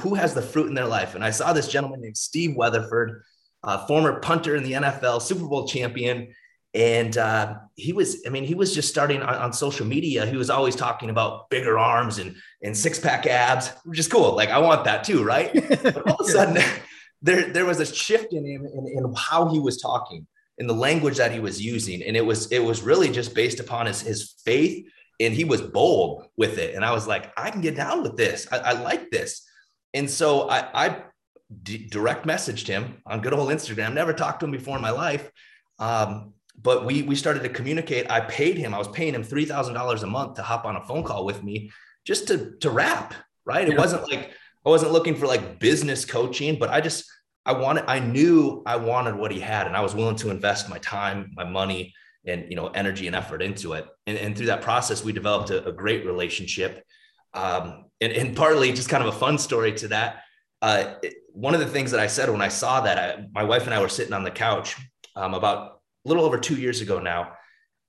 who 0.02 0.16
has 0.16 0.34
the 0.34 0.42
fruit 0.42 0.68
in 0.68 0.74
their 0.74 0.88
life? 0.88 1.14
And 1.14 1.24
I 1.24 1.30
saw 1.30 1.54
this 1.54 1.68
gentleman 1.68 2.02
named 2.02 2.18
Steve 2.18 2.56
Weatherford 2.56 3.22
uh, 3.64 3.86
former 3.86 4.20
punter 4.20 4.56
in 4.56 4.64
the 4.64 4.72
NFL, 4.72 5.22
Super 5.22 5.46
Bowl 5.46 5.68
champion. 5.68 6.34
And 6.74 7.16
uh, 7.16 7.58
he 7.76 7.94
was, 7.94 8.24
I 8.26 8.30
mean, 8.30 8.46
he 8.46 8.56
was 8.56 8.74
just 8.74 8.90
starting 8.90 9.22
on, 9.22 9.36
on, 9.36 9.54
social 9.54 9.86
media. 9.86 10.26
He 10.26 10.38
was 10.38 10.50
always 10.50 10.76
talking 10.76 11.12
about 11.12 11.50
bigger 11.52 11.78
arms 11.78 12.18
and, 12.18 12.36
and 12.64 12.76
six 12.76 13.00
pack 13.00 13.28
abs, 13.28 13.70
which 13.84 14.00
is 14.00 14.08
cool. 14.08 14.36
Like, 14.36 14.50
I 14.50 14.58
want 14.58 14.86
that 14.86 15.04
too, 15.04 15.24
right? 15.24 15.54
But 15.84 16.08
all 16.08 16.16
of 16.16 16.28
a 16.28 16.32
sudden, 16.32 16.64
there, 17.24 17.52
there 17.52 17.66
was 17.66 17.80
a 17.80 17.86
shift 17.86 18.34
in 18.34 18.46
him 18.46 18.66
in, 18.66 18.88
in 18.88 19.14
how 19.18 19.50
he 19.50 19.60
was 19.60 19.82
talking, 19.82 20.28
in 20.60 20.68
the 20.68 20.74
language 20.74 21.18
that 21.18 21.32
he 21.32 21.40
was 21.40 21.60
using. 21.60 22.04
And 22.04 22.16
it 22.16 22.26
was, 22.26 22.52
it 22.52 22.60
was 22.60 22.84
really 22.84 23.10
just 23.10 23.34
based 23.34 23.60
upon 23.60 23.88
his, 23.88 24.02
his 24.02 24.36
faith. 24.46 24.86
And 25.20 25.34
he 25.34 25.46
was 25.46 25.62
bold 25.62 26.26
with 26.38 26.58
it. 26.58 26.76
And 26.76 26.84
I 26.84 26.92
was 26.92 27.08
like, 27.08 27.32
I 27.38 27.50
can 27.50 27.62
get 27.62 27.76
down 27.76 28.04
with 28.04 28.18
this. 28.18 28.48
I, 28.52 28.58
I 28.58 28.72
like 28.74 29.10
this. 29.10 29.48
And 29.94 30.10
so 30.10 30.50
I, 30.50 30.86
I 30.86 31.04
d- 31.62 31.88
direct 31.90 32.26
messaged 32.26 32.68
him 32.68 33.02
on 33.06 33.22
good 33.22 33.34
old 33.34 33.50
Instagram. 33.50 33.94
Never 33.94 34.14
talked 34.14 34.40
to 34.42 34.46
him 34.46 34.52
before 34.52 34.76
in 34.76 34.82
my 34.82 34.90
life. 34.90 35.32
Um, 35.80 36.34
but 36.62 36.86
we 36.86 37.04
we 37.04 37.16
started 37.16 37.44
to 37.44 37.50
communicate. 37.50 38.10
I 38.10 38.22
paid 38.22 38.58
him. 38.58 38.74
I 38.74 38.78
was 38.78 38.88
paying 38.88 39.14
him 39.14 39.24
three 39.24 39.46
thousand 39.46 39.74
dollars 39.74 40.04
a 40.04 40.08
month 40.08 40.36
to 40.36 40.44
hop 40.44 40.66
on 40.66 40.76
a 40.76 40.82
phone 40.82 41.04
call 41.04 41.26
with 41.26 41.44
me 41.44 41.72
just 42.06 42.28
to 42.28 42.56
to 42.62 42.70
rap. 42.70 43.14
Right. 43.46 43.68
It 43.68 43.78
wasn't 43.78 44.10
like 44.10 44.32
I 44.66 44.70
wasn't 44.70 44.92
looking 44.92 45.16
for 45.16 45.28
like 45.28 45.60
business 45.60 46.06
coaching, 46.06 46.58
but 46.58 46.70
I 46.70 46.82
just 46.82 47.06
I 47.46 47.54
wanted. 47.54 47.86
I 47.88 48.00
knew 48.00 48.64
I 48.66 48.78
wanted 48.78 49.16
what 49.16 49.32
he 49.32 49.40
had, 49.40 49.68
and 49.68 49.76
I 49.76 49.82
was 49.82 49.94
willing 49.94 50.16
to 50.18 50.30
invest 50.30 50.70
my 50.70 50.78
time, 50.80 51.32
my 51.36 51.44
money, 51.44 51.94
and 52.26 52.46
you 52.50 52.56
know 52.56 52.68
energy 52.68 53.08
and 53.08 53.16
effort 53.16 53.42
into 53.42 53.74
it. 53.74 53.86
And, 54.08 54.18
and 54.18 54.38
through 54.38 54.48
that 54.48 54.62
process, 54.62 55.04
we 55.04 55.12
developed 55.12 55.50
a, 55.50 55.68
a 55.68 55.72
great 55.72 56.06
relationship. 56.06 56.84
Um, 57.34 57.86
and, 58.00 58.14
and 58.14 58.36
partly 58.36 58.72
just 58.74 58.90
kind 58.90 59.04
of 59.04 59.14
a 59.14 59.18
fun 59.18 59.38
story 59.38 59.74
to 59.74 59.88
that. 59.90 60.22
Uh, 60.62 60.96
one 61.32 61.54
of 61.54 61.60
the 61.60 61.66
things 61.66 61.92
that 61.92 62.00
I 62.00 62.08
said 62.08 62.30
when 62.30 62.42
I 62.42 62.48
saw 62.48 62.82
that, 62.82 62.98
I, 62.98 63.26
my 63.34 63.44
wife 63.44 63.66
and 63.66 63.74
I 63.74 63.82
were 63.82 63.90
sitting 63.90 64.14
on 64.14 64.24
the 64.24 64.32
couch 64.32 64.76
um, 65.16 65.34
about 65.34 65.82
a 66.06 66.10
little 66.10 66.24
over 66.24 66.38
two 66.38 66.56
years 66.56 66.82
ago 66.82 67.00
now. 67.00 67.34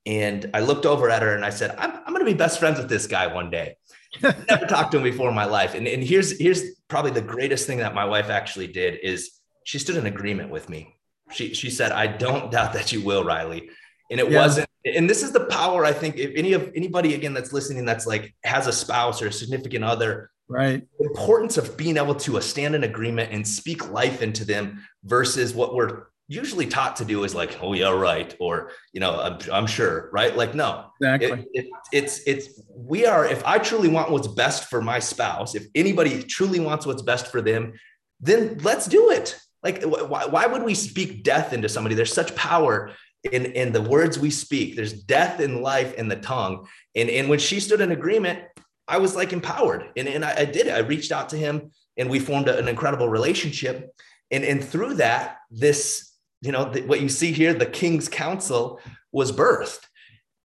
And 0.07 0.51
I 0.55 0.61
looked 0.61 0.87
over 0.87 1.09
at 1.11 1.23
her 1.23 1.35
and 1.35 1.45
I 1.45 1.51
said, 1.51 1.75
I'm, 1.79 1.93
I'm 1.93 2.13
going 2.13 2.25
to 2.25 2.31
be 2.31 2.35
best 2.35 2.59
friends 2.59 2.79
with 2.79 2.89
this 2.89 3.07
guy 3.07 3.27
one 3.27 3.51
day. 3.51 3.77
Never 4.23 4.67
talked 4.67 4.93
to 4.93 4.99
him 4.99 5.03
before 5.03 5.29
in 5.29 5.35
my 5.35 5.45
life. 5.45 5.75
And, 5.75 5.87
and 5.87 6.03
here's, 6.03 6.39
here's 6.39 6.63
probably 6.89 7.11
the 7.11 7.23
greatest 7.23 7.67
thing 7.67 7.79
that 7.79 7.95
my 7.95 8.05
wife 8.05 8.31
actually 8.31 8.69
did 8.69 8.99
is 9.03 9.33
she 9.65 9.79
stood 9.79 9.97
in 9.97 10.07
agreement 10.07 10.51
with 10.51 10.69
me. 10.69 10.97
She, 11.33 11.55
she 11.55 11.71
said, 11.71 11.93
I 11.93 12.07
don't 12.07 12.51
doubt 12.51 12.75
that 12.75 12.93
you 12.93 13.01
will, 13.01 13.25
Rylee. 13.25 13.69
And 14.11 14.21
it 14.21 14.31
yeah. 14.31 14.41
wasn't, 14.41 14.69
and 14.85 15.09
this 15.09 15.23
is 15.23 15.33
the 15.33 15.47
power, 15.47 15.85
I 15.85 15.93
think, 15.93 16.17
if 16.17 16.33
any 16.37 16.53
of 16.53 16.71
anybody 16.77 17.15
again 17.15 17.33
that's 17.33 17.53
listening 17.53 17.85
that's 17.85 18.07
like 18.07 18.35
has 18.45 18.67
a 18.67 18.73
spouse 18.73 19.23
or 19.23 19.29
a 19.29 19.33
significant 19.33 19.85
other 19.85 20.31
right 20.47 20.83
importance 21.01 21.57
of 21.57 21.75
being 21.75 21.97
able 21.97 22.15
to 22.15 22.39
stand 22.43 22.75
in 22.75 22.85
agreement 22.85 23.33
and 23.33 23.49
speak 23.49 23.91
life 23.91 24.21
into 24.21 24.45
them 24.45 24.85
versus 25.05 25.55
what 25.55 25.75
we're 25.75 26.05
usually 26.27 26.67
taught 26.67 26.97
to 26.97 27.05
do 27.05 27.25
is 27.25 27.35
like 27.35 27.59
oh 27.61 27.75
yeah 27.75 27.91
right 27.91 28.35
or 28.41 28.71
you 28.93 29.01
know 29.01 29.21
i'm, 29.21 29.39
I'm 29.53 29.67
sure 29.67 30.09
right? 30.13 30.35
Like 30.35 30.55
no. 30.55 30.87
Exactly. 31.01 31.47
it, 31.53 31.65
it, 31.65 31.67
it's 31.93 32.21
it's 32.27 32.63
we 32.75 33.05
are 33.05 33.27
if 33.27 33.45
i 33.45 33.59
truly 33.59 33.89
want 33.89 34.11
what's 34.11 34.29
best 34.29 34.71
for 34.71 34.81
my 34.81 34.99
spouse 34.99 35.55
if 35.55 35.67
anybody 35.75 36.23
truly 36.23 36.61
wants 36.61 36.87
what's 36.87 37.03
best 37.03 37.31
for 37.31 37.43
them 37.43 37.75
then 38.21 38.59
let's 38.63 38.87
do 38.87 39.11
it. 39.11 39.39
Like 39.63 39.83
why, 39.83 40.27
why 40.27 40.47
would 40.47 40.63
we 40.63 40.75
speak 40.75 41.23
death 41.23 41.53
into 41.53 41.69
somebody? 41.69 41.95
There's 41.95 42.13
such 42.13 42.35
power 42.35 42.91
in 43.31 43.47
in 43.47 43.73
the 43.73 43.83
words 43.83 44.19
we 44.19 44.31
speak. 44.31 44.77
There's 44.77 44.93
death 44.93 45.41
in 45.41 45.63
life 45.63 45.95
in 45.95 46.09
the 46.09 46.17
tongue. 46.17 46.67
And 46.95 47.09
and 47.09 47.29
when 47.29 47.39
she 47.39 47.61
stood 47.61 47.81
in 47.81 47.93
agreement 47.93 48.41
I 48.87 48.99
was 48.99 49.17
like 49.17 49.33
empowered. 49.33 49.91
And, 49.97 50.07
and 50.09 50.25
I, 50.25 50.41
I 50.41 50.45
did 50.45 50.67
it. 50.67 50.75
I 50.75 50.81
reached 50.81 51.13
out 51.13 51.31
to 51.31 51.39
him 51.39 51.71
and 51.97 52.11
we 52.11 52.19
formed 52.19 52.49
a, 52.49 52.59
an 52.59 52.69
incredible 52.69 53.09
relationship. 53.09 53.91
And, 54.31 54.45
and 54.45 54.63
through 54.63 54.95
that, 54.95 55.39
this, 55.51 56.13
you 56.45 56.53
know, 56.53 56.71
the, 56.71 56.83
what 56.83 57.01
you 57.01 57.09
see 57.09 57.33
here, 57.33 57.55
the 57.55 57.67
King's 57.67 58.09
Council 58.09 58.81
was 59.13 59.33
birthed. 59.33 59.81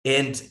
And 0.06 0.42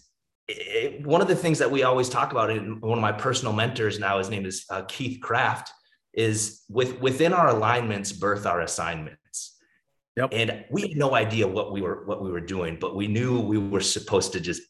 it, 0.48 1.06
one 1.06 1.20
of 1.20 1.28
the 1.28 1.36
things 1.36 1.58
that 1.60 1.70
we 1.70 1.82
always 1.82 2.08
talk 2.08 2.32
about, 2.32 2.50
and 2.50 2.80
one 2.82 2.98
of 2.98 3.02
my 3.02 3.12
personal 3.12 3.52
mentors 3.52 3.98
now, 3.98 4.18
his 4.18 4.28
name 4.28 4.44
is 4.44 4.64
uh, 4.70 4.82
Keith 4.82 5.20
Craft, 5.20 5.70
is 6.12 6.62
with 6.68 7.00
within 7.00 7.32
our 7.32 7.48
alignments, 7.48 8.12
birth 8.12 8.46
our 8.46 8.60
assignments. 8.60 9.56
Yep. 10.16 10.30
And 10.32 10.64
we 10.70 10.82
had 10.82 10.96
no 10.96 11.14
idea 11.14 11.46
what 11.46 11.72
we 11.72 11.82
were 11.82 12.04
what 12.06 12.22
we 12.22 12.30
were 12.30 12.40
doing, 12.40 12.78
but 12.80 12.96
we 12.96 13.06
knew 13.06 13.40
we 13.40 13.58
were 13.58 13.80
supposed 13.80 14.32
to 14.32 14.40
just 14.40 14.62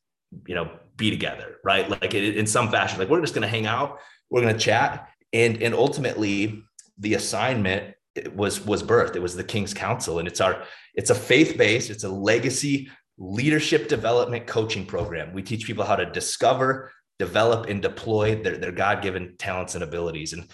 you 0.46 0.54
know 0.54 0.70
be 0.96 1.10
together 1.10 1.56
right 1.64 1.88
like 1.88 2.14
in 2.14 2.46
some 2.46 2.70
fashion 2.70 2.98
like 2.98 3.08
we're 3.08 3.20
just 3.20 3.34
going 3.34 3.42
to 3.42 3.48
hang 3.48 3.66
out 3.66 4.00
we're 4.30 4.40
going 4.40 4.52
to 4.52 4.58
chat 4.58 5.08
and 5.32 5.62
and 5.62 5.74
ultimately 5.74 6.62
the 6.98 7.14
assignment 7.14 7.94
was 8.34 8.64
was 8.64 8.82
birthed. 8.82 9.16
It 9.16 9.22
was 9.22 9.36
the 9.36 9.44
king's 9.44 9.74
council 9.74 10.18
and 10.18 10.28
it's 10.28 10.40
our 10.40 10.62
it's 10.94 11.10
a 11.10 11.14
faith-based 11.14 11.90
it's 11.90 12.04
a 12.04 12.08
legacy 12.08 12.88
leadership 13.18 13.88
development 13.88 14.46
coaching 14.46 14.84
program. 14.86 15.32
We 15.32 15.42
teach 15.42 15.66
people 15.66 15.84
how 15.84 15.96
to 15.96 16.06
discover 16.06 16.92
develop 17.18 17.68
and 17.68 17.80
deploy 17.80 18.42
their, 18.42 18.58
their 18.58 18.72
god-given 18.72 19.36
talents 19.38 19.74
and 19.74 19.82
abilities. 19.82 20.34
And 20.34 20.48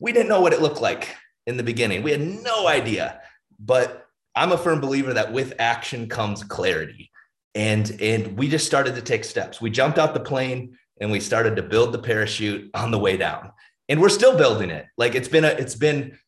we 0.00 0.12
didn't 0.12 0.28
know 0.28 0.40
what 0.40 0.52
it 0.52 0.60
looked 0.60 0.80
like 0.80 1.14
in 1.46 1.56
the 1.56 1.62
beginning. 1.62 2.02
We 2.02 2.10
had 2.10 2.20
no 2.20 2.66
idea. 2.66 3.20
But 3.58 4.04
i'm 4.34 4.52
a 4.52 4.58
firm 4.58 4.80
believer 4.80 5.14
that 5.14 5.32
with 5.32 5.54
action 5.58 6.08
comes 6.08 6.44
clarity. 6.44 7.10
And 7.54 7.90
and 8.00 8.38
we 8.38 8.48
just 8.48 8.66
started 8.66 8.94
to 8.94 9.02
take 9.02 9.24
steps. 9.24 9.60
We 9.60 9.70
jumped 9.70 9.98
out 9.98 10.14
the 10.14 10.20
plane 10.20 10.76
and 11.00 11.10
we 11.10 11.20
started 11.20 11.56
to 11.56 11.62
build 11.62 11.92
the 11.92 11.98
parachute 11.98 12.70
on 12.74 12.90
the 12.90 12.98
way 12.98 13.16
down. 13.16 13.52
And 13.88 14.00
we're 14.00 14.10
still 14.10 14.36
building 14.36 14.70
it. 14.70 14.86
Like 14.96 15.14
it's 15.14 15.28
been 15.28 15.44
a 15.44 15.48
it's 15.48 15.74
been 15.74 16.18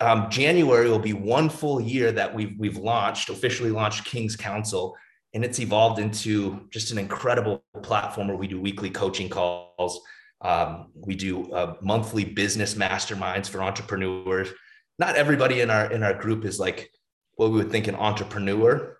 um, 0.00 0.28
january 0.30 0.88
will 0.88 0.98
be 0.98 1.12
one 1.12 1.48
full 1.48 1.80
year 1.80 2.12
that 2.12 2.32
we've 2.34 2.54
we've 2.58 2.76
launched 2.76 3.30
officially 3.30 3.70
launched 3.70 4.04
king's 4.04 4.36
council 4.36 4.94
and 5.34 5.44
it's 5.44 5.60
evolved 5.60 5.98
into 5.98 6.66
just 6.70 6.92
an 6.92 6.98
incredible 6.98 7.62
platform 7.82 8.28
where 8.28 8.36
we 8.36 8.46
do 8.46 8.60
weekly 8.60 8.90
coaching 8.90 9.28
calls 9.28 10.00
um, 10.42 10.88
we 10.94 11.14
do 11.14 11.50
uh, 11.52 11.74
monthly 11.80 12.24
business 12.24 12.74
masterminds 12.74 13.48
for 13.48 13.62
entrepreneurs 13.62 14.50
not 14.98 15.16
everybody 15.16 15.60
in 15.60 15.70
our 15.70 15.90
in 15.90 16.02
our 16.02 16.14
group 16.14 16.44
is 16.44 16.60
like 16.60 16.90
what 17.36 17.50
we 17.50 17.56
would 17.56 17.70
think 17.70 17.86
an 17.86 17.94
entrepreneur 17.94 18.96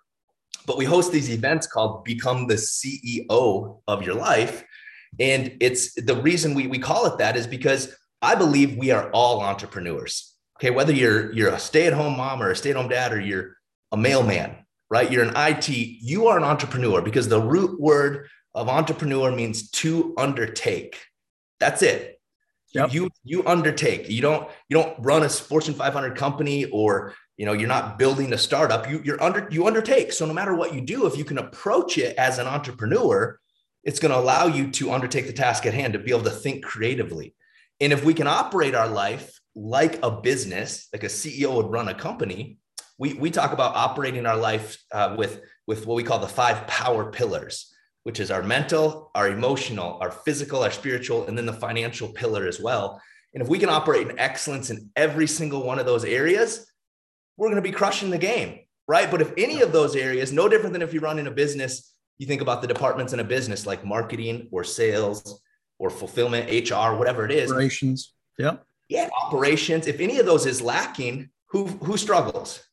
but 0.67 0.77
we 0.77 0.85
host 0.85 1.11
these 1.11 1.31
events 1.31 1.65
called 1.65 2.03
Become 2.03 2.45
the 2.45 2.55
CEO 2.55 3.79
of 3.87 4.03
Your 4.03 4.15
Life. 4.15 4.65
And 5.19 5.55
it's 5.61 5.93
the 5.93 6.15
reason 6.15 6.53
we, 6.53 6.67
we 6.67 6.77
call 6.77 7.05
it 7.07 7.17
that 7.19 7.37
is 7.37 7.47
because 7.47 7.95
I 8.21 8.35
believe 8.35 8.77
we 8.77 8.91
are 8.91 9.09
all 9.11 9.41
entrepreneurs. 9.41 10.36
Okay, 10.57 10.71
whether 10.71 10.91
you're 10.91 11.31
you're 11.33 11.51
a 11.51 11.59
stay-at-home 11.59 12.17
mom 12.17 12.41
or 12.41 12.49
a 12.49 12.55
stay-at-home 12.55 12.89
dad 12.89 13.13
or 13.13 13.19
you're 13.19 13.57
a 13.91 13.97
mailman, 13.97 14.55
right? 14.89 15.11
You're 15.11 15.23
an 15.23 15.33
IT, 15.35 15.69
you 15.69 16.27
are 16.27 16.37
an 16.37 16.43
entrepreneur 16.43 17.01
because 17.01 17.29
the 17.29 17.41
root 17.41 17.79
word 17.79 18.27
of 18.55 18.67
entrepreneur 18.67 19.31
means 19.31 19.69
to 19.69 20.15
undertake. 20.17 20.97
That's 21.59 21.83
it. 21.83 22.19
Yep. 22.73 22.93
You 22.93 23.09
you 23.23 23.45
undertake. 23.45 24.09
You 24.09 24.21
don't 24.21 24.49
you 24.67 24.77
don't 24.77 24.95
run 24.99 25.23
a 25.23 25.29
Fortune 25.29 25.75
500 25.75 26.17
company 26.17 26.65
or 26.65 27.13
you 27.37 27.45
know 27.45 27.53
you're 27.53 27.67
not 27.67 27.97
building 27.97 28.33
a 28.33 28.37
startup 28.37 28.89
you 28.89 29.01
you're 29.05 29.21
under 29.21 29.47
you 29.51 29.67
undertake 29.67 30.11
so 30.11 30.25
no 30.25 30.33
matter 30.33 30.53
what 30.53 30.73
you 30.73 30.81
do 30.81 31.05
if 31.05 31.15
you 31.17 31.23
can 31.23 31.37
approach 31.37 31.97
it 31.97 32.17
as 32.17 32.39
an 32.39 32.47
entrepreneur 32.47 33.39
it's 33.83 33.99
going 33.99 34.11
to 34.11 34.17
allow 34.17 34.47
you 34.47 34.69
to 34.71 34.91
undertake 34.91 35.27
the 35.27 35.33
task 35.33 35.65
at 35.65 35.73
hand 35.73 35.93
to 35.93 35.99
be 35.99 36.11
able 36.11 36.23
to 36.23 36.31
think 36.31 36.65
creatively 36.65 37.35
and 37.79 37.93
if 37.93 38.03
we 38.03 38.13
can 38.13 38.27
operate 38.27 38.75
our 38.75 38.87
life 38.87 39.39
like 39.57 39.99
a 40.03 40.11
business 40.11 40.87
like 40.93 41.03
a 41.03 41.07
ceo 41.07 41.55
would 41.55 41.71
run 41.71 41.87
a 41.87 41.93
company 41.93 42.59
we, 42.99 43.13
we 43.13 43.29
talk 43.29 43.53
about 43.53 43.75
operating 43.75 44.25
our 44.25 44.37
life 44.37 44.77
uh, 44.91 45.15
with 45.17 45.41
with 45.67 45.85
what 45.85 45.95
we 45.95 46.03
call 46.03 46.19
the 46.19 46.27
five 46.27 46.65
power 46.67 47.11
pillars 47.11 47.73
which 48.03 48.19
is 48.19 48.29
our 48.29 48.43
mental 48.43 49.11
our 49.15 49.29
emotional 49.29 49.97
our 50.01 50.11
physical 50.11 50.63
our 50.63 50.71
spiritual 50.71 51.25
and 51.27 51.37
then 51.37 51.45
the 51.45 51.53
financial 51.53 52.09
pillar 52.09 52.47
as 52.47 52.59
well 52.59 53.01
and 53.33 53.43
if 53.43 53.49
we 53.49 53.59
can 53.59 53.69
operate 53.69 54.07
in 54.07 54.19
excellence 54.19 54.69
in 54.69 54.89
every 54.95 55.27
single 55.27 55.63
one 55.63 55.79
of 55.79 55.85
those 55.85 56.05
areas 56.05 56.67
we're 57.37 57.47
going 57.47 57.61
to 57.61 57.69
be 57.69 57.71
crushing 57.71 58.09
the 58.09 58.17
game, 58.17 58.59
right? 58.87 59.09
But 59.09 59.21
if 59.21 59.31
any 59.37 59.61
of 59.61 59.71
those 59.71 59.95
areas, 59.95 60.33
no 60.33 60.49
different 60.49 60.73
than 60.73 60.81
if 60.81 60.93
you 60.93 60.99
run 60.99 61.19
in 61.19 61.27
a 61.27 61.31
business, 61.31 61.93
you 62.17 62.25
think 62.25 62.41
about 62.41 62.61
the 62.61 62.67
departments 62.67 63.13
in 63.13 63.19
a 63.19 63.23
business 63.23 63.65
like 63.65 63.85
marketing 63.85 64.49
or 64.51 64.63
sales 64.63 65.39
or 65.77 65.91
fulfillment, 65.91 66.49
HR, 66.49 66.95
whatever 66.95 67.23
it 67.23 67.31
is. 67.31 67.51
Operations. 67.51 68.13
Yeah. 68.39 68.57
Yeah. 68.89 69.09
Operations. 69.23 69.87
If 69.87 69.99
any 69.99 70.19
of 70.19 70.25
those 70.25 70.45
is 70.45 70.61
lacking, 70.61 71.29
who 71.49 71.65
who 71.65 71.97
struggles? 71.97 72.63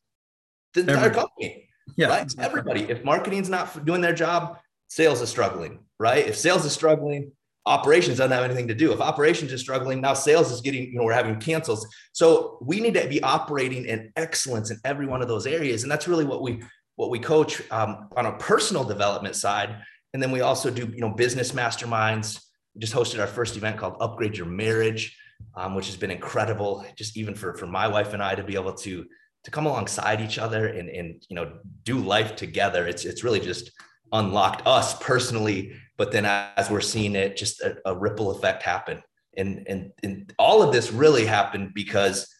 The 0.74 0.80
entire 0.80 1.10
company. 1.10 1.68
Yeah, 1.96 2.08
right? 2.08 2.22
exactly. 2.22 2.44
everybody. 2.44 2.80
If 2.90 3.04
marketing's 3.04 3.48
not 3.48 3.84
doing 3.84 4.00
their 4.00 4.14
job, 4.14 4.58
sales 4.88 5.20
is 5.20 5.28
struggling, 5.28 5.80
right? 5.98 6.26
If 6.26 6.36
sales 6.36 6.64
is 6.64 6.72
struggling, 6.72 7.32
operations 7.66 8.18
doesn't 8.18 8.32
have 8.32 8.44
anything 8.44 8.68
to 8.68 8.74
do. 8.74 8.92
If 8.92 9.00
operations 9.00 9.52
is 9.52 9.60
struggling, 9.60 10.00
now 10.00 10.14
sales 10.14 10.50
is 10.50 10.60
getting, 10.60 10.90
you 10.90 10.98
know, 10.98 11.04
we're 11.04 11.12
having 11.12 11.38
cancels. 11.38 11.86
So 12.12 12.58
we 12.60 12.80
need 12.80 12.94
to 12.94 13.06
be 13.06 13.22
operating 13.22 13.86
in 13.86 14.12
excellence 14.16 14.70
in 14.70 14.78
every 14.84 15.06
one 15.06 15.22
of 15.22 15.28
those 15.28 15.46
areas. 15.46 15.82
And 15.82 15.90
that's 15.90 16.08
really 16.08 16.24
what 16.24 16.42
we 16.42 16.62
what 16.96 17.10
we 17.10 17.18
coach 17.18 17.60
um, 17.72 18.08
on 18.16 18.26
a 18.26 18.32
personal 18.38 18.84
development 18.84 19.34
side. 19.34 19.76
And 20.12 20.22
then 20.22 20.30
we 20.30 20.42
also 20.42 20.70
do, 20.70 20.86
you 20.94 21.00
know, 21.00 21.10
business 21.10 21.50
masterminds. 21.50 22.40
We 22.74 22.80
just 22.80 22.94
hosted 22.94 23.20
our 23.20 23.26
first 23.26 23.56
event 23.56 23.78
called 23.78 23.96
Upgrade 24.00 24.36
Your 24.36 24.46
Marriage, 24.46 25.16
um, 25.56 25.74
which 25.74 25.86
has 25.86 25.96
been 25.96 26.10
incredible, 26.10 26.84
just 26.96 27.16
even 27.16 27.34
for, 27.34 27.54
for 27.54 27.66
my 27.66 27.88
wife 27.88 28.12
and 28.12 28.22
I 28.22 28.34
to 28.34 28.44
be 28.44 28.54
able 28.54 28.74
to 28.74 29.04
to 29.44 29.50
come 29.50 29.66
alongside 29.66 30.22
each 30.22 30.38
other 30.38 30.68
and, 30.68 30.88
and 30.88 31.22
you 31.28 31.36
know 31.36 31.58
do 31.82 31.98
life 31.98 32.36
together. 32.36 32.86
It's 32.86 33.04
it's 33.04 33.24
really 33.24 33.40
just 33.40 33.70
unlocked 34.12 34.66
us 34.66 34.98
personally, 35.02 35.72
but 35.96 36.12
then 36.12 36.24
as 36.24 36.70
we're 36.70 36.80
seeing 36.80 37.14
it, 37.14 37.36
just 37.36 37.60
a, 37.60 37.76
a 37.84 37.96
ripple 37.96 38.30
effect 38.30 38.62
happen. 38.62 39.02
And, 39.36 39.66
and 39.68 39.90
and 40.02 40.32
all 40.38 40.62
of 40.62 40.72
this 40.72 40.92
really 40.92 41.26
happened 41.26 41.74
because 41.74 42.32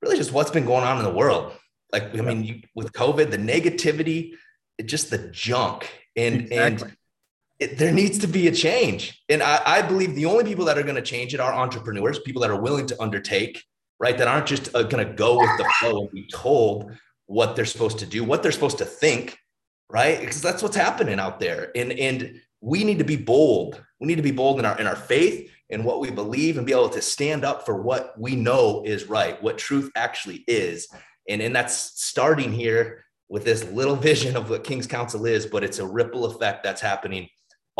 really 0.00 0.16
just 0.16 0.32
what's 0.32 0.52
been 0.52 0.64
going 0.64 0.84
on 0.84 0.98
in 0.98 1.04
the 1.04 1.12
world 1.12 1.52
like, 1.92 2.16
I 2.18 2.22
mean, 2.22 2.44
you, 2.44 2.60
with 2.74 2.92
COVID, 2.92 3.30
the 3.30 3.38
negativity, 3.38 4.32
it, 4.78 4.84
just 4.84 5.10
the 5.10 5.18
junk, 5.18 5.90
and 6.16 6.42
exactly. 6.42 6.88
and 6.88 6.96
it, 7.60 7.76
there 7.76 7.92
needs 7.92 8.18
to 8.18 8.26
be 8.26 8.48
a 8.48 8.52
change. 8.52 9.22
And 9.28 9.42
I, 9.42 9.60
I 9.64 9.82
believe 9.82 10.14
the 10.14 10.24
only 10.24 10.44
people 10.44 10.64
that 10.64 10.78
are 10.78 10.82
going 10.82 10.96
to 10.96 11.02
change 11.02 11.34
it 11.34 11.40
are 11.40 11.52
entrepreneurs, 11.52 12.18
people 12.18 12.40
that 12.42 12.50
are 12.50 12.60
willing 12.60 12.86
to 12.86 13.00
undertake, 13.00 13.62
right? 14.00 14.16
That 14.16 14.28
aren't 14.28 14.46
just 14.46 14.74
uh, 14.74 14.82
going 14.84 15.06
to 15.06 15.12
go 15.12 15.38
with 15.38 15.56
the 15.58 15.70
flow 15.78 16.00
and 16.00 16.10
be 16.10 16.26
told 16.32 16.90
what 17.26 17.54
they're 17.54 17.66
supposed 17.66 17.98
to 18.00 18.06
do, 18.06 18.24
what 18.24 18.42
they're 18.42 18.50
supposed 18.50 18.78
to 18.78 18.84
think, 18.86 19.38
right? 19.90 20.18
Because 20.18 20.40
that's 20.40 20.62
what's 20.62 20.74
happening 20.76 21.20
out 21.20 21.38
there. 21.38 21.70
And 21.76 21.92
and 21.92 22.40
we 22.62 22.82
need 22.82 22.98
to 22.98 23.04
be 23.04 23.16
bold. 23.16 23.82
We 24.00 24.06
need 24.06 24.16
to 24.16 24.22
be 24.22 24.32
bold 24.32 24.58
in 24.58 24.64
our 24.64 24.78
in 24.80 24.86
our 24.86 24.96
faith 24.96 25.50
and 25.70 25.84
what 25.84 26.00
we 26.00 26.10
believe 26.10 26.56
and 26.56 26.66
be 26.66 26.72
able 26.72 26.88
to 26.88 27.02
stand 27.02 27.44
up 27.44 27.64
for 27.64 27.80
what 27.80 28.18
we 28.18 28.34
know 28.34 28.82
is 28.84 29.08
right, 29.08 29.40
what 29.42 29.58
truth 29.58 29.90
actually 29.94 30.44
is. 30.48 30.88
And, 31.28 31.40
and 31.40 31.54
that's 31.54 32.02
starting 32.02 32.52
here 32.52 33.04
with 33.28 33.44
this 33.44 33.64
little 33.64 33.96
vision 34.10 34.36
of 34.36 34.50
what 34.50 34.64
King's 34.64 34.86
Council 34.86 35.26
is, 35.26 35.46
but 35.46 35.62
it's 35.62 35.78
a 35.78 35.86
ripple 35.86 36.24
effect 36.24 36.64
that's 36.64 36.80
happening 36.80 37.28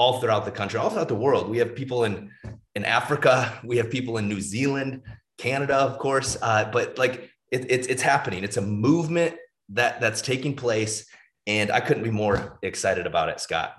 all 0.00 0.18
throughout 0.18 0.46
the 0.46 0.50
country, 0.50 0.80
all 0.80 0.88
throughout 0.88 1.08
the 1.08 1.22
world. 1.26 1.50
We 1.50 1.58
have 1.58 1.74
people 1.74 2.04
in, 2.04 2.30
in 2.74 2.86
Africa, 2.86 3.60
we 3.62 3.76
have 3.76 3.90
people 3.90 4.16
in 4.16 4.30
New 4.30 4.40
Zealand, 4.40 5.02
Canada, 5.36 5.76
of 5.76 5.98
course, 5.98 6.38
uh, 6.40 6.70
but 6.72 6.96
like 6.96 7.30
it, 7.50 7.66
it's, 7.68 7.86
it's 7.86 8.00
happening. 8.00 8.42
It's 8.42 8.56
a 8.56 8.62
movement 8.62 9.36
that 9.68 10.00
that's 10.00 10.22
taking 10.22 10.56
place. 10.56 11.04
And 11.46 11.70
I 11.70 11.80
couldn't 11.80 12.02
be 12.02 12.10
more 12.10 12.58
excited 12.62 13.06
about 13.06 13.28
it, 13.28 13.40
Scott. 13.40 13.74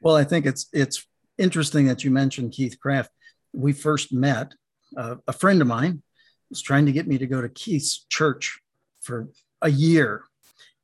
Well, 0.00 0.16
I 0.16 0.24
think 0.24 0.46
it's, 0.46 0.68
it's 0.72 1.06
interesting 1.36 1.84
that 1.88 2.02
you 2.02 2.10
mentioned 2.10 2.52
Keith 2.52 2.78
Craft. 2.80 3.10
We 3.52 3.74
first 3.74 4.10
met, 4.10 4.54
uh, 4.96 5.16
a 5.26 5.34
friend 5.34 5.60
of 5.60 5.68
mine 5.68 6.02
was 6.48 6.62
trying 6.62 6.86
to 6.86 6.92
get 6.92 7.06
me 7.06 7.18
to 7.18 7.26
go 7.26 7.42
to 7.42 7.48
Keith's 7.50 8.06
church 8.08 8.58
for 9.02 9.28
a 9.60 9.70
year. 9.70 10.24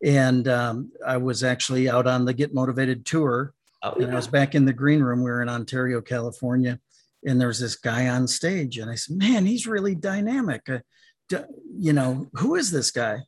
And 0.05 0.47
um, 0.47 0.93
I 1.07 1.17
was 1.17 1.43
actually 1.43 1.88
out 1.88 2.07
on 2.07 2.26
the 2.26 2.35
Get 2.35 2.53
Motivated 2.53 3.07
tour. 3.07 3.55
Oh, 3.85 3.93
and 4.00 4.11
I 4.11 4.14
was 4.14 4.26
back 4.26 4.55
in 4.55 4.64
the 4.64 4.73
green 4.73 5.03
room. 5.03 5.23
We 5.23 5.31
were 5.31 5.43
in 5.43 5.49
Ontario, 5.50 6.00
California. 6.00 6.81
And 7.26 7.38
there 7.38 7.49
was 7.49 7.61
this 7.61 7.76
guy 7.76 8.09
on 8.09 8.26
stage. 8.26 8.79
And 8.79 8.91
I 8.91 8.95
said, 8.95 9.17
Man, 9.17 9.45
he's 9.45 9.67
really 9.67 9.95
dynamic. 9.95 10.62
Uh, 10.69 10.79
d- 11.29 11.37
you 11.79 11.93
know, 11.93 12.26
who 12.35 12.55
is 12.55 12.71
this 12.71 12.91
guy? 12.91 13.21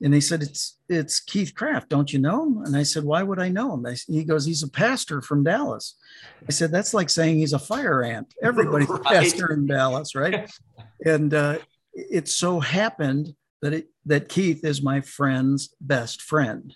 And 0.00 0.14
they 0.14 0.20
said, 0.20 0.42
It's 0.42 0.78
it's 0.88 1.18
Keith 1.18 1.54
Craft. 1.54 1.88
Don't 1.88 2.12
you 2.12 2.20
know 2.20 2.44
him? 2.44 2.62
And 2.64 2.76
I 2.76 2.84
said, 2.84 3.04
Why 3.04 3.24
would 3.24 3.40
I 3.40 3.48
know 3.48 3.74
him? 3.74 3.86
I, 3.86 3.96
he 4.06 4.24
goes, 4.24 4.46
He's 4.46 4.62
a 4.62 4.70
pastor 4.70 5.20
from 5.20 5.42
Dallas. 5.42 5.96
I 6.48 6.52
said, 6.52 6.70
That's 6.70 6.94
like 6.94 7.10
saying 7.10 7.38
he's 7.38 7.52
a 7.52 7.58
fire 7.58 8.02
ant. 8.04 8.32
Everybody's 8.42 8.88
right. 8.88 9.00
a 9.00 9.04
pastor 9.04 9.52
in 9.52 9.66
Dallas, 9.66 10.14
right? 10.14 10.48
and 11.04 11.34
uh, 11.34 11.58
it 11.92 12.28
so 12.28 12.60
happened 12.60 13.34
that 13.62 13.72
it, 13.72 13.88
that 14.06 14.28
Keith 14.28 14.64
is 14.64 14.82
my 14.82 15.00
friend's 15.00 15.74
best 15.80 16.22
friend. 16.22 16.74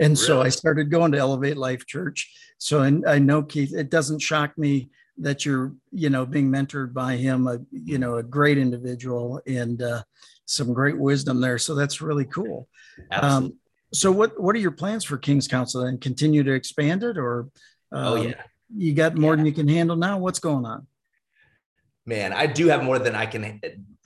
And 0.00 0.14
really? 0.14 0.16
so 0.16 0.42
I 0.42 0.48
started 0.48 0.90
going 0.90 1.12
to 1.12 1.18
Elevate 1.18 1.56
Life 1.56 1.86
Church. 1.86 2.32
So 2.58 2.82
I, 2.82 3.14
I 3.14 3.18
know 3.18 3.42
Keith, 3.42 3.74
it 3.74 3.90
doesn't 3.90 4.20
shock 4.20 4.56
me 4.56 4.90
that 5.18 5.44
you're, 5.44 5.74
you 5.90 6.08
know, 6.08 6.24
being 6.24 6.50
mentored 6.50 6.94
by 6.94 7.16
him, 7.16 7.46
a, 7.46 7.58
you 7.70 7.98
know, 7.98 8.16
a 8.16 8.22
great 8.22 8.56
individual 8.56 9.40
and 9.46 9.82
uh, 9.82 10.02
some 10.46 10.72
great 10.72 10.98
wisdom 10.98 11.40
there. 11.40 11.58
So 11.58 11.74
that's 11.74 12.00
really 12.00 12.24
cool. 12.24 12.68
Um, 13.10 13.54
so 13.92 14.10
what, 14.10 14.40
what 14.40 14.56
are 14.56 14.60
your 14.60 14.70
plans 14.70 15.04
for 15.04 15.18
King's 15.18 15.46
Council 15.48 15.82
and 15.82 16.00
continue 16.00 16.42
to 16.42 16.52
expand 16.52 17.02
it 17.02 17.18
or, 17.18 17.48
oh 17.92 18.16
um, 18.16 18.28
yeah, 18.28 18.42
you 18.74 18.94
got 18.94 19.18
more 19.18 19.32
yeah. 19.32 19.36
than 19.36 19.46
you 19.46 19.52
can 19.52 19.68
handle 19.68 19.96
now. 19.96 20.18
What's 20.18 20.38
going 20.38 20.64
on? 20.64 20.86
Man, 22.06 22.32
I 22.32 22.46
do 22.46 22.68
have 22.68 22.82
more 22.82 22.98
than 22.98 23.14
I 23.14 23.26
can 23.26 23.60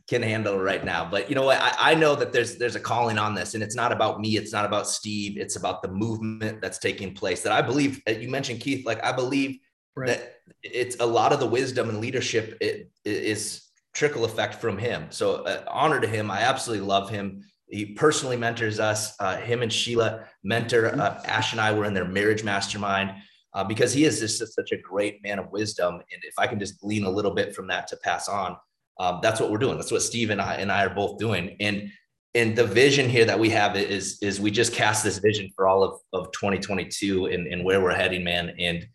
can 0.08 0.22
handle 0.22 0.58
right 0.58 0.84
now. 0.84 1.08
But 1.08 1.28
you 1.28 1.34
know 1.34 1.44
what? 1.44 1.60
I, 1.60 1.92
I, 1.92 1.94
know 1.94 2.14
that 2.14 2.32
there's 2.32 2.56
there's 2.56 2.76
a 2.76 2.80
calling 2.80 3.18
on 3.18 3.34
this, 3.34 3.54
and 3.54 3.62
it's 3.62 3.74
not 3.74 3.92
about 3.92 4.20
me. 4.20 4.36
It's 4.36 4.52
not 4.52 4.64
about 4.64 4.86
Steve. 4.86 5.36
It's 5.36 5.56
about 5.56 5.82
the 5.82 5.88
movement 5.88 6.60
that's 6.60 6.78
taking 6.78 7.12
place. 7.12 7.42
That 7.42 7.52
I 7.52 7.62
believe. 7.62 8.00
Uh, 8.08 8.12
you 8.12 8.28
mentioned 8.28 8.60
Keith. 8.60 8.86
Like 8.86 9.02
I 9.04 9.12
believe 9.12 9.58
right. 9.96 10.08
that 10.08 10.40
it's 10.62 10.96
a 11.00 11.06
lot 11.06 11.32
of 11.32 11.40
the 11.40 11.46
wisdom 11.46 11.88
and 11.88 12.00
leadership 12.00 12.56
it, 12.60 12.90
it 13.04 13.24
is 13.24 13.66
trickle 13.94 14.24
effect 14.24 14.56
from 14.56 14.78
him. 14.78 15.06
So 15.10 15.44
uh, 15.44 15.64
honor 15.68 16.00
to 16.00 16.06
him. 16.06 16.30
I 16.30 16.42
absolutely 16.42 16.86
love 16.86 17.10
him. 17.10 17.42
He 17.68 17.86
personally 17.86 18.36
mentors 18.36 18.78
us. 18.78 19.16
Uh, 19.18 19.36
him 19.38 19.62
and 19.62 19.72
Sheila 19.72 20.26
mentor 20.44 20.94
uh, 21.00 21.20
Ash 21.24 21.52
and 21.52 21.60
I 21.60 21.72
were 21.72 21.84
in 21.84 21.94
their 21.94 22.04
marriage 22.04 22.44
mastermind. 22.44 23.12
Uh, 23.54 23.64
because 23.64 23.94
he 23.94 24.04
is 24.04 24.20
just 24.20 24.54
such 24.54 24.70
a 24.72 24.76
great 24.76 25.22
man 25.22 25.38
of 25.38 25.50
wisdom. 25.50 25.94
And 25.94 26.22
if 26.24 26.34
I 26.38 26.46
can 26.46 26.58
just 26.58 26.78
glean 26.78 27.04
a 27.04 27.10
little 27.10 27.30
bit 27.30 27.54
from 27.54 27.68
that 27.68 27.86
to 27.86 27.96
pass 27.96 28.28
on, 28.28 28.54
um, 28.98 29.20
that's 29.22 29.40
what 29.40 29.50
we're 29.50 29.58
doing. 29.58 29.76
That's 29.76 29.92
what 29.92 30.02
Steve 30.02 30.30
and 30.30 30.40
I 30.40 30.54
and 30.54 30.72
I 30.72 30.84
are 30.84 30.94
both 30.94 31.18
doing. 31.18 31.56
And 31.60 31.90
and 32.34 32.56
the 32.56 32.66
vision 32.66 33.08
here 33.08 33.24
that 33.24 33.38
we 33.38 33.50
have 33.50 33.76
is 33.76 34.18
is 34.22 34.40
we 34.40 34.50
just 34.50 34.72
cast 34.72 35.04
this 35.04 35.18
vision 35.18 35.50
for 35.54 35.66
all 35.66 35.82
of, 35.82 36.00
of 36.12 36.32
2022 36.32 37.26
and, 37.26 37.46
and 37.46 37.64
where 37.64 37.80
we're 37.80 37.94
heading, 37.94 38.24
man. 38.24 38.54
And 38.58 38.86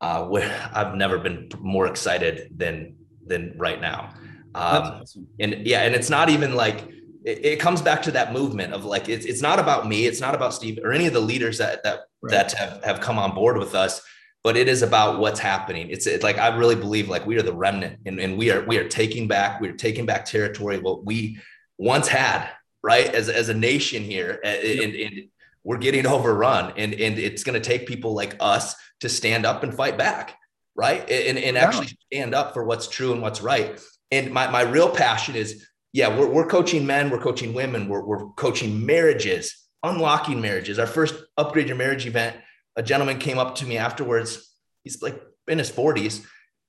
uh, 0.00 0.24
where 0.24 0.70
I've 0.74 0.94
never 0.94 1.18
been 1.18 1.48
more 1.60 1.86
excited 1.86 2.52
than 2.56 2.96
than 3.26 3.54
right 3.56 3.80
now. 3.80 4.14
Um, 4.54 4.82
awesome. 4.82 5.26
And 5.38 5.66
yeah, 5.66 5.82
and 5.82 5.94
it's 5.94 6.10
not 6.10 6.28
even 6.28 6.54
like 6.54 6.88
it, 7.24 7.44
it, 7.44 7.60
comes 7.60 7.80
back 7.80 8.02
to 8.02 8.10
that 8.10 8.32
movement 8.32 8.74
of 8.74 8.84
like 8.84 9.08
it's 9.08 9.24
it's 9.24 9.40
not 9.40 9.58
about 9.58 9.86
me, 9.86 10.06
it's 10.06 10.20
not 10.20 10.34
about 10.34 10.52
Steve 10.52 10.78
or 10.82 10.92
any 10.92 11.06
of 11.06 11.12
the 11.12 11.20
leaders 11.20 11.58
that 11.58 11.82
that 11.84 12.00
right. 12.20 12.30
that 12.32 12.52
have, 12.52 12.84
have 12.84 13.00
come 13.00 13.18
on 13.18 13.34
board 13.34 13.56
with 13.56 13.74
us 13.74 14.02
but 14.44 14.56
it 14.56 14.68
is 14.68 14.82
about 14.82 15.20
what's 15.20 15.38
happening. 15.38 15.88
It's, 15.90 16.06
it's 16.06 16.24
like 16.24 16.38
I 16.38 16.54
really 16.56 16.74
believe 16.74 17.08
like 17.08 17.26
we 17.26 17.38
are 17.38 17.42
the 17.42 17.54
remnant 17.54 18.00
and, 18.06 18.18
and 18.18 18.36
we 18.36 18.50
are 18.50 18.64
we 18.64 18.78
are 18.78 18.88
taking 18.88 19.28
back, 19.28 19.60
we 19.60 19.68
are 19.68 19.74
taking 19.74 20.04
back 20.04 20.24
territory 20.24 20.78
what 20.78 21.04
we 21.04 21.38
once 21.78 22.08
had, 22.08 22.48
right? 22.82 23.06
As, 23.06 23.28
as 23.28 23.48
a 23.48 23.54
nation 23.54 24.02
here. 24.02 24.40
And, 24.44 24.94
and 24.94 25.28
we're 25.64 25.78
getting 25.78 26.06
overrun. 26.16 26.72
And, 26.76 26.94
and 26.94 27.18
it's 27.18 27.44
going 27.44 27.60
to 27.60 27.66
take 27.66 27.86
people 27.86 28.14
like 28.14 28.36
us 28.40 28.74
to 29.00 29.08
stand 29.08 29.46
up 29.46 29.62
and 29.62 29.74
fight 29.74 29.96
back, 29.96 30.36
right? 30.74 31.08
And, 31.08 31.38
and 31.38 31.56
actually 31.56 31.96
stand 32.12 32.34
up 32.34 32.54
for 32.54 32.64
what's 32.64 32.88
true 32.88 33.12
and 33.12 33.22
what's 33.22 33.42
right. 33.42 33.80
And 34.10 34.32
my, 34.32 34.50
my 34.50 34.62
real 34.62 34.90
passion 34.90 35.36
is, 35.36 35.66
yeah, 35.92 36.16
we're, 36.16 36.28
we're 36.28 36.46
coaching 36.46 36.86
men, 36.86 37.10
we're 37.10 37.20
coaching 37.20 37.54
women, 37.54 37.88
we're, 37.88 38.04
we're 38.04 38.28
coaching 38.30 38.84
marriages, 38.86 39.68
unlocking 39.82 40.40
marriages. 40.40 40.78
Our 40.78 40.86
first 40.86 41.14
upgrade 41.36 41.68
your 41.68 41.76
marriage 41.76 42.06
event 42.06 42.36
a 42.76 42.82
gentleman 42.82 43.18
came 43.18 43.38
up 43.38 43.56
to 43.56 43.66
me 43.66 43.78
afterwards. 43.78 44.54
He's 44.84 45.02
like 45.02 45.20
in 45.48 45.58
his 45.58 45.70
40s, 45.70 46.24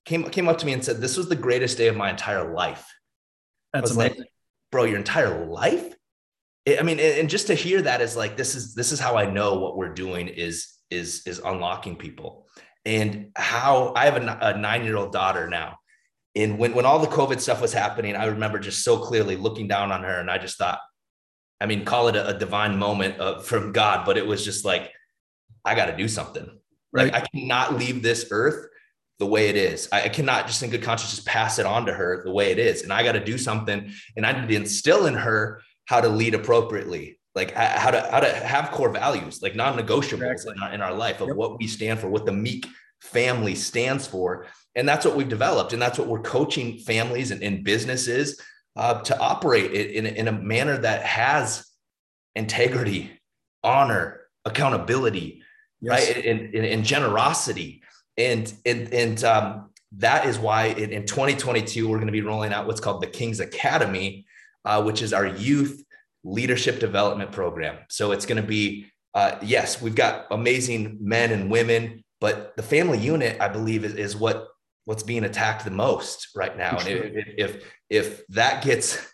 came 0.05 0.23
came 0.29 0.47
up 0.47 0.57
to 0.59 0.65
me 0.65 0.73
and 0.73 0.83
said, 0.83 1.01
"This 1.01 1.17
was 1.17 1.29
the 1.29 1.35
greatest 1.35 1.77
day 1.77 1.87
of 1.87 1.95
my 1.95 2.09
entire 2.09 2.53
life." 2.53 2.85
That's 3.73 3.91
amazing. 3.91 4.19
like, 4.19 4.29
bro, 4.71 4.83
your 4.83 4.97
entire 4.97 5.45
life? 5.45 5.93
I 6.67 6.81
mean, 6.83 6.99
and 6.99 7.29
just 7.29 7.47
to 7.47 7.55
hear 7.55 7.81
that 7.81 8.01
is 8.01 8.15
like 8.15 8.37
this 8.37 8.55
is 8.55 8.75
this 8.75 8.91
is 8.91 8.99
how 8.99 9.17
I 9.17 9.29
know 9.29 9.59
what 9.59 9.77
we're 9.77 9.93
doing 9.93 10.27
is 10.27 10.73
is 10.89 11.23
is 11.25 11.39
unlocking 11.39 11.97
people, 11.97 12.47
and 12.85 13.31
how 13.35 13.93
I 13.95 14.05
have 14.05 14.17
a, 14.17 14.37
a 14.41 14.57
nine 14.57 14.85
year 14.85 14.95
old 14.95 15.11
daughter 15.11 15.49
now, 15.49 15.77
and 16.35 16.57
when 16.57 16.73
when 16.73 16.85
all 16.85 16.99
the 16.99 17.07
COVID 17.07 17.39
stuff 17.39 17.61
was 17.61 17.73
happening, 17.73 18.15
I 18.15 18.25
remember 18.25 18.59
just 18.59 18.83
so 18.83 18.97
clearly 18.97 19.35
looking 19.35 19.67
down 19.67 19.91
on 19.91 20.03
her, 20.03 20.19
and 20.19 20.31
I 20.31 20.37
just 20.37 20.57
thought, 20.57 20.79
I 21.59 21.65
mean, 21.65 21.83
call 21.85 22.07
it 22.07 22.15
a, 22.15 22.29
a 22.29 22.37
divine 22.37 22.77
moment 22.77 23.19
uh, 23.19 23.39
from 23.39 23.71
God, 23.71 24.05
but 24.05 24.17
it 24.17 24.25
was 24.25 24.45
just 24.45 24.63
like 24.63 24.91
I 25.65 25.75
got 25.75 25.85
to 25.85 25.97
do 25.97 26.07
something. 26.07 26.49
Right. 26.91 27.11
Like 27.11 27.23
I 27.23 27.27
cannot 27.27 27.77
leave 27.77 28.03
this 28.03 28.27
earth 28.31 28.67
the 29.19 29.25
way 29.25 29.49
it 29.49 29.55
is. 29.55 29.87
I, 29.91 30.09
cannot 30.09 30.47
just 30.47 30.61
in 30.63 30.69
good 30.69 30.83
conscience 30.83 31.15
just 31.15 31.25
pass 31.25 31.59
it 31.59 31.65
on 31.65 31.85
to 31.85 31.93
her 31.93 32.23
the 32.23 32.31
way 32.31 32.51
it 32.51 32.59
is. 32.59 32.83
And 32.83 32.91
I 32.91 33.03
got 33.03 33.13
to 33.13 33.23
do 33.23 33.37
something. 33.37 33.91
And 34.17 34.25
I 34.25 34.39
need 34.39 34.49
to 34.49 34.55
instill 34.55 35.05
in 35.05 35.13
her 35.13 35.61
how 35.85 36.01
to 36.01 36.09
lead 36.09 36.33
appropriately, 36.33 37.19
like 37.35 37.51
how 37.51 37.91
to 37.91 38.01
how 38.11 38.19
to 38.19 38.31
have 38.31 38.71
core 38.71 38.89
values, 38.89 39.41
like 39.41 39.55
non-negotiables 39.55 40.31
exactly. 40.31 40.53
in, 40.57 40.63
our, 40.63 40.73
in 40.73 40.81
our 40.81 40.93
life 40.93 41.21
of 41.21 41.29
yep. 41.29 41.37
what 41.37 41.59
we 41.59 41.67
stand 41.67 41.99
for, 41.99 42.09
what 42.09 42.25
the 42.25 42.31
Meek 42.31 42.67
family 43.01 43.55
stands 43.55 44.07
for. 44.07 44.47
And 44.75 44.87
that's 44.87 45.05
what 45.05 45.15
we've 45.15 45.29
developed. 45.29 45.73
And 45.73 45.81
that's 45.81 45.99
what 45.99 46.07
we're 46.07 46.21
coaching 46.21 46.79
families 46.79 47.31
and, 47.31 47.43
and 47.43 47.63
businesses 47.63 48.41
uh, 48.75 49.01
to 49.01 49.17
operate 49.19 49.71
in, 49.71 50.05
in, 50.05 50.15
in 50.15 50.27
a 50.27 50.31
manner 50.31 50.77
that 50.77 51.03
has 51.03 51.65
integrity, 52.35 53.19
honor, 53.63 54.21
accountability, 54.45 55.42
yes. 55.83 56.07
right? 56.07 56.25
And, 56.25 56.55
and, 56.55 56.65
and, 56.65 56.83
generosity. 56.83 57.81
And, 58.17 58.51
and, 58.65 58.93
and 58.93 59.23
um, 59.23 59.69
that 59.97 60.25
is 60.25 60.39
why 60.39 60.65
in, 60.67 60.91
in 60.91 61.05
2022, 61.05 61.87
we're 61.87 61.97
going 61.97 62.07
to 62.07 62.11
be 62.11 62.21
rolling 62.21 62.53
out 62.53 62.65
what's 62.65 62.79
called 62.79 63.01
the 63.01 63.07
King's 63.07 63.39
Academy, 63.39 64.25
uh, 64.65 64.81
which 64.83 65.01
is 65.01 65.13
our 65.13 65.27
youth 65.27 65.83
leadership 66.23 66.79
development 66.79 67.31
program. 67.31 67.77
So 67.89 68.11
it's 68.11 68.25
going 68.25 68.41
to 68.41 68.47
be, 68.47 68.87
uh, 69.13 69.37
yes, 69.41 69.81
we've 69.81 69.95
got 69.95 70.27
amazing 70.31 70.97
men 71.01 71.31
and 71.31 71.51
women, 71.51 72.03
but 72.19 72.55
the 72.55 72.63
family 72.63 72.97
unit, 72.97 73.39
I 73.41 73.49
believe, 73.49 73.83
is, 73.83 73.95
is 73.95 74.15
what 74.15 74.47
what's 74.85 75.03
being 75.03 75.23
attacked 75.23 75.63
the 75.63 75.71
most 75.71 76.29
right 76.35 76.57
now. 76.57 76.77
And 76.77 76.87
if, 76.87 77.27
if 77.37 77.73
if 77.89 78.27
that 78.27 78.63
gets, 78.63 79.05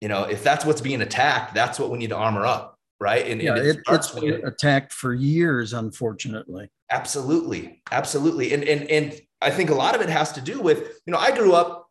you 0.00 0.08
know, 0.08 0.24
if 0.24 0.42
that's 0.44 0.64
what's 0.64 0.80
being 0.80 1.02
attacked, 1.02 1.54
that's 1.54 1.78
what 1.78 1.90
we 1.90 1.98
need 1.98 2.10
to 2.10 2.16
armor 2.16 2.46
up, 2.46 2.77
right? 3.00 3.26
And, 3.26 3.40
yeah, 3.40 3.56
and 3.56 3.66
it, 3.66 3.78
it's 3.88 4.10
been 4.12 4.46
attacked 4.46 4.92
for 4.92 5.14
years, 5.14 5.72
unfortunately. 5.72 6.70
Absolutely, 6.90 7.82
absolutely, 7.92 8.52
and 8.52 8.64
and 8.64 8.90
and 8.90 9.20
I 9.40 9.50
think 9.50 9.70
a 9.70 9.74
lot 9.74 9.94
of 9.94 10.00
it 10.00 10.08
has 10.08 10.32
to 10.32 10.40
do 10.40 10.60
with, 10.60 10.78
you 11.06 11.12
know, 11.12 11.18
I 11.18 11.36
grew 11.36 11.52
up 11.52 11.88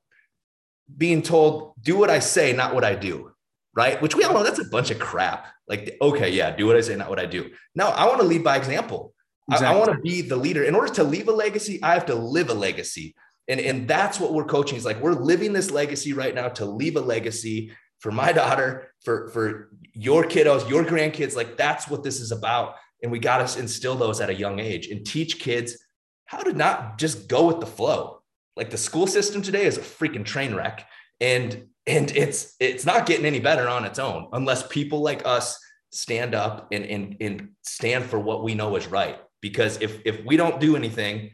being 0.97 1.21
told, 1.21 1.73
"Do 1.81 1.97
what 1.97 2.09
I 2.09 2.19
say, 2.19 2.53
not 2.53 2.73
what 2.73 2.83
I 2.83 2.95
do." 2.95 3.31
Right, 3.75 4.01
which 4.01 4.15
we 4.15 4.23
all 4.23 4.33
know 4.33 4.43
that's 4.43 4.57
a 4.57 4.65
bunch 4.65 4.89
of 4.89 4.97
crap. 4.97 5.45
Like, 5.67 5.97
okay, 6.01 6.31
yeah, 6.31 6.49
do 6.49 6.65
what 6.65 6.75
I 6.75 6.81
say, 6.81 6.95
not 6.95 7.09
what 7.09 7.19
I 7.19 7.27
do. 7.27 7.51
No, 7.75 7.89
I 7.89 8.07
want 8.07 8.19
to 8.21 8.25
lead 8.25 8.43
by 8.43 8.57
example. 8.57 9.13
Exactly. 9.51 9.67
I, 9.67 9.73
I 9.73 9.79
want 9.79 9.91
to 9.91 9.99
be 10.01 10.21
the 10.21 10.35
leader. 10.35 10.63
In 10.63 10.73
order 10.73 10.91
to 10.95 11.03
leave 11.03 11.27
a 11.27 11.31
legacy, 11.31 11.79
I 11.83 11.93
have 11.93 12.07
to 12.07 12.15
live 12.15 12.49
a 12.49 12.55
legacy. 12.55 13.15
And, 13.47 13.59
and 13.59 13.87
that's 13.87 14.19
what 14.19 14.33
we're 14.33 14.45
coaching 14.45 14.77
is 14.77 14.83
like 14.83 14.99
we're 14.99 15.13
living 15.13 15.53
this 15.53 15.71
legacy 15.71 16.13
right 16.13 16.35
now 16.35 16.49
to 16.49 16.65
leave 16.65 16.95
a 16.95 17.01
legacy 17.01 17.71
for 18.07 18.13
my 18.13 18.31
daughter, 18.41 18.87
for, 19.03 19.27
for 19.27 19.69
your 19.93 20.23
kiddos, 20.23 20.69
your 20.69 20.85
grandkids. 20.85 21.35
Like 21.35 21.57
that's 21.57 21.89
what 21.89 22.03
this 22.03 22.21
is 22.21 22.31
about. 22.31 22.75
And 23.03 23.11
we 23.11 23.19
got 23.19 23.45
to 23.45 23.59
instill 23.59 23.95
those 23.95 24.21
at 24.21 24.29
a 24.29 24.33
young 24.33 24.59
age 24.59 24.87
and 24.87 25.05
teach 25.05 25.39
kids 25.39 25.77
how 26.25 26.37
to 26.39 26.53
not 26.53 26.97
just 26.97 27.27
go 27.27 27.45
with 27.45 27.59
the 27.59 27.65
flow. 27.65 28.21
Like 28.55 28.69
the 28.69 28.77
school 28.77 29.07
system 29.07 29.41
today 29.41 29.65
is 29.65 29.77
a 29.77 29.81
freaking 29.81 30.23
train 30.23 30.55
wreck. 30.55 30.87
And 31.19 31.67
and 31.85 32.15
it's 32.15 32.55
it's 32.61 32.85
not 32.85 33.05
getting 33.05 33.25
any 33.25 33.39
better 33.39 33.67
on 33.67 33.83
its 33.83 33.99
own 33.99 34.29
unless 34.31 34.65
people 34.67 35.01
like 35.01 35.25
us 35.25 35.59
stand 35.91 36.33
up 36.35 36.67
and, 36.71 36.85
and, 36.85 37.17
and 37.21 37.49
stand 37.63 38.05
for 38.05 38.19
what 38.19 38.43
we 38.43 38.53
know 38.53 38.75
is 38.75 38.87
right 38.87 39.17
because 39.41 39.81
if 39.81 40.01
if 40.05 40.23
we 40.25 40.35
don't 40.35 40.59
do 40.59 40.75
anything 40.75 41.31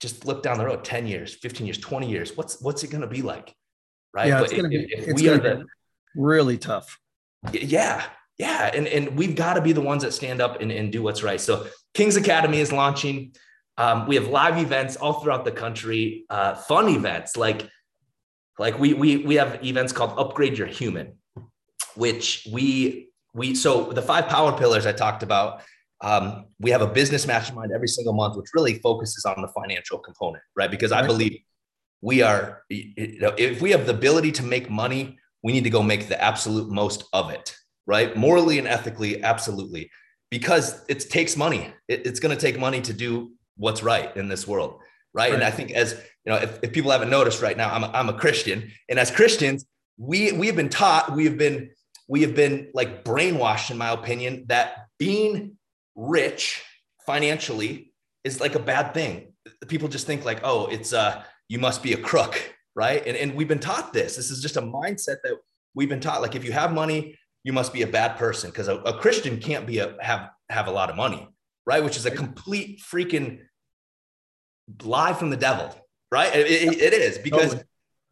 just 0.00 0.24
look 0.24 0.42
down 0.42 0.56
the 0.56 0.64
road 0.64 0.84
10 0.84 1.06
years 1.06 1.34
15 1.34 1.66
years 1.66 1.78
20 1.78 2.10
years 2.10 2.34
what's 2.34 2.60
what's 2.62 2.82
it 2.82 2.90
going 2.90 3.02
to 3.02 3.06
be 3.06 3.20
like 3.20 3.54
right 4.14 4.28
yeah, 4.28 4.38
but 4.40 4.44
it's 4.44 4.52
going 4.54 4.64
to 4.64 4.70
be 4.70 4.86
it's 4.90 5.20
we 5.20 5.28
are 5.28 5.36
the, 5.36 5.64
really 6.14 6.58
tough. 6.58 6.98
Yeah 7.52 8.04
yeah 8.38 8.70
and 8.74 8.88
and 8.88 9.16
we've 9.16 9.36
got 9.36 9.54
to 9.54 9.60
be 9.60 9.72
the 9.72 9.80
ones 9.80 10.02
that 10.02 10.12
stand 10.12 10.40
up 10.40 10.60
and, 10.60 10.72
and 10.72 10.90
do 10.90 11.02
what's 11.02 11.22
right. 11.22 11.40
So 11.40 11.66
king's 11.94 12.16
academy 12.16 12.60
is 12.60 12.72
launching. 12.72 13.34
Um, 13.76 14.06
we 14.06 14.14
have 14.16 14.28
live 14.28 14.58
events 14.58 14.96
all 14.96 15.20
throughout 15.20 15.44
the 15.44 15.52
country 15.52 16.24
uh, 16.30 16.54
fun 16.54 16.88
events 16.88 17.36
like 17.36 17.68
like 18.58 18.78
we 18.78 18.94
we 18.94 19.16
we 19.18 19.34
have 19.34 19.64
events 19.64 19.92
called 19.92 20.16
upgrade 20.16 20.56
your 20.56 20.68
human 20.68 21.14
which 21.96 22.46
we 22.52 23.08
we 23.34 23.56
so 23.56 23.90
the 23.92 24.02
five 24.02 24.28
power 24.28 24.56
pillars 24.56 24.86
i 24.86 24.92
talked 24.92 25.24
about 25.24 25.62
um, 26.00 26.46
we 26.60 26.70
have 26.70 26.82
a 26.82 26.86
business 26.86 27.26
mastermind 27.26 27.72
every 27.74 27.88
single 27.88 28.12
month, 28.12 28.36
which 28.36 28.48
really 28.52 28.78
focuses 28.80 29.24
on 29.24 29.40
the 29.40 29.48
financial 29.48 29.98
component, 29.98 30.42
right? 30.54 30.70
Because 30.70 30.92
I 30.92 31.06
believe 31.06 31.38
we 32.02 32.20
are, 32.20 32.62
you 32.68 33.20
know, 33.20 33.34
if 33.38 33.62
we 33.62 33.70
have 33.70 33.86
the 33.86 33.94
ability 33.94 34.32
to 34.32 34.42
make 34.42 34.68
money, 34.68 35.18
we 35.44 35.52
need 35.52 35.64
to 35.64 35.70
go 35.70 35.82
make 35.82 36.08
the 36.08 36.20
absolute 36.20 36.70
most 36.70 37.04
of 37.12 37.30
it, 37.30 37.54
right? 37.86 38.16
Morally 38.16 38.58
and 38.58 38.66
ethically, 38.66 39.22
absolutely, 39.22 39.90
because 40.30 40.82
it 40.88 41.00
takes 41.10 41.36
money. 41.36 41.70
It, 41.86 42.06
it's 42.06 42.18
going 42.18 42.34
to 42.34 42.40
take 42.40 42.58
money 42.58 42.80
to 42.80 42.94
do 42.94 43.32
what's 43.56 43.82
right 43.82 44.16
in 44.16 44.26
this 44.26 44.48
world, 44.48 44.80
right? 45.12 45.30
right. 45.30 45.34
And 45.34 45.44
I 45.44 45.50
think 45.50 45.70
as 45.70 45.92
you 46.24 46.32
know, 46.32 46.36
if, 46.36 46.58
if 46.62 46.72
people 46.72 46.90
haven't 46.90 47.10
noticed 47.10 47.42
right 47.42 47.56
now, 47.56 47.72
I'm 47.72 47.84
a, 47.84 47.88
I'm 47.88 48.08
a 48.08 48.14
Christian, 48.14 48.72
and 48.88 48.98
as 48.98 49.10
Christians, 49.10 49.66
we 49.98 50.32
we 50.32 50.46
have 50.46 50.56
been 50.56 50.70
taught, 50.70 51.14
we 51.14 51.26
have 51.26 51.36
been 51.36 51.70
we 52.08 52.22
have 52.22 52.34
been 52.34 52.70
like 52.72 53.04
brainwashed, 53.04 53.70
in 53.70 53.76
my 53.76 53.90
opinion, 53.90 54.46
that 54.48 54.86
being 54.98 55.58
rich 55.94 56.62
financially 57.04 57.92
is 58.24 58.40
like 58.40 58.54
a 58.54 58.58
bad 58.58 58.94
thing. 58.94 59.34
People 59.68 59.88
just 59.88 60.06
think 60.06 60.24
like, 60.24 60.40
oh, 60.42 60.66
it's 60.66 60.94
uh, 60.94 61.22
you 61.48 61.58
must 61.58 61.82
be 61.82 61.92
a 61.92 61.98
crook, 61.98 62.40
right? 62.74 63.06
And, 63.06 63.16
and 63.16 63.34
we've 63.34 63.48
been 63.48 63.60
taught 63.60 63.92
this. 63.92 64.16
This 64.16 64.30
is 64.30 64.42
just 64.42 64.56
a 64.56 64.62
mindset 64.62 65.16
that 65.22 65.36
we've 65.74 65.88
been 65.88 66.00
taught. 66.00 66.22
Like 66.22 66.34
if 66.34 66.44
you 66.44 66.52
have 66.52 66.72
money, 66.72 67.16
you 67.42 67.52
must 67.52 67.72
be 67.72 67.82
a 67.82 67.86
bad 67.86 68.16
person 68.16 68.50
because 68.50 68.68
a, 68.68 68.76
a, 68.78 68.98
Christian 68.98 69.38
can't 69.38 69.66
be 69.66 69.78
a 69.78 69.96
have 70.00 70.30
have 70.48 70.66
a 70.66 70.70
lot 70.70 70.90
of 70.90 70.96
money, 70.96 71.28
right? 71.66 71.84
Which 71.84 71.96
is 71.96 72.06
a 72.06 72.10
complete 72.10 72.80
freaking 72.80 73.40
lie 74.82 75.12
from 75.12 75.30
the 75.30 75.36
devil, 75.36 75.74
right? 76.10 76.34
it, 76.34 76.46
it, 76.46 76.80
it 76.80 76.92
is 76.94 77.18
because 77.18 77.54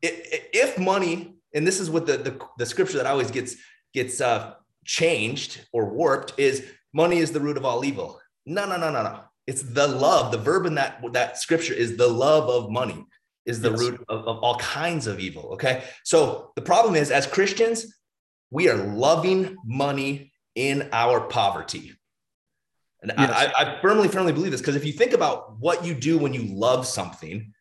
it, 0.02 0.50
if 0.52 0.78
money, 0.78 1.36
and 1.54 1.66
this 1.66 1.80
is 1.80 1.88
what 1.88 2.06
the, 2.06 2.18
the 2.18 2.38
the 2.58 2.66
scripture 2.66 2.98
that 2.98 3.06
always 3.06 3.30
gets 3.30 3.56
gets 3.94 4.20
uh, 4.20 4.54
changed 4.84 5.66
or 5.72 5.86
warped 5.86 6.34
is 6.38 6.66
money 6.92 7.18
is 7.18 7.32
the 7.32 7.40
root 7.40 7.56
of 7.56 7.64
all 7.64 7.84
evil. 7.84 8.20
No, 8.44 8.66
no, 8.66 8.76
no, 8.76 8.90
no, 8.90 9.02
no. 9.02 9.20
It's 9.46 9.62
the 9.62 9.88
love. 9.88 10.30
The 10.30 10.38
verb 10.38 10.66
in 10.66 10.74
that 10.74 11.02
that 11.12 11.38
scripture 11.38 11.74
is 11.74 11.96
the 11.96 12.06
love 12.06 12.50
of 12.50 12.70
money 12.70 13.06
is 13.44 13.60
the 13.60 13.70
yes. 13.70 13.80
root 13.80 14.04
of, 14.08 14.26
of 14.26 14.38
all 14.38 14.56
kinds 14.56 15.06
of 15.06 15.18
evil. 15.20 15.50
Okay. 15.54 15.84
So 16.04 16.52
the 16.56 16.62
problem 16.62 16.94
is, 16.94 17.10
as 17.10 17.26
Christians, 17.26 17.98
we 18.50 18.68
are 18.68 18.76
loving 18.76 19.56
money 19.64 20.32
in 20.54 20.88
our 20.92 21.22
poverty. 21.22 21.94
And 23.00 23.12
yes. 23.18 23.52
I, 23.58 23.62
I, 23.64 23.80
firmly, 23.80 24.08
firmly 24.08 24.32
believe 24.32 24.52
this 24.52 24.60
because 24.60 24.76
if 24.76 24.84
you 24.84 24.92
think 24.92 25.12
about 25.12 25.58
what 25.58 25.84
you 25.84 25.94
do 25.94 26.18
when 26.18 26.32
you 26.32 26.42
love 26.42 26.86
something, 26.86 27.52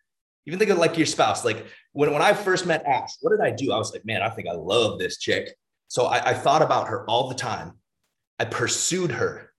even 0.45 0.59
think 0.59 0.71
of 0.71 0.77
like 0.77 0.97
your 0.97 1.07
spouse. 1.07 1.43
Like 1.43 1.65
when, 1.93 2.11
when 2.11 2.21
I 2.21 2.33
first 2.33 2.65
met 2.65 2.85
Ash, 2.85 3.11
what 3.21 3.31
did 3.31 3.41
I 3.41 3.51
do? 3.51 3.71
I 3.71 3.77
was 3.77 3.91
like, 3.91 4.05
man, 4.05 4.21
I 4.21 4.29
think 4.29 4.47
I 4.47 4.53
love 4.53 4.99
this 4.99 5.17
chick. 5.17 5.55
So 5.87 6.05
I, 6.05 6.29
I 6.29 6.33
thought 6.33 6.61
about 6.61 6.89
her 6.89 7.05
all 7.09 7.27
the 7.27 7.35
time. 7.35 7.73
I 8.39 8.45
pursued 8.45 9.11
her. 9.11 9.51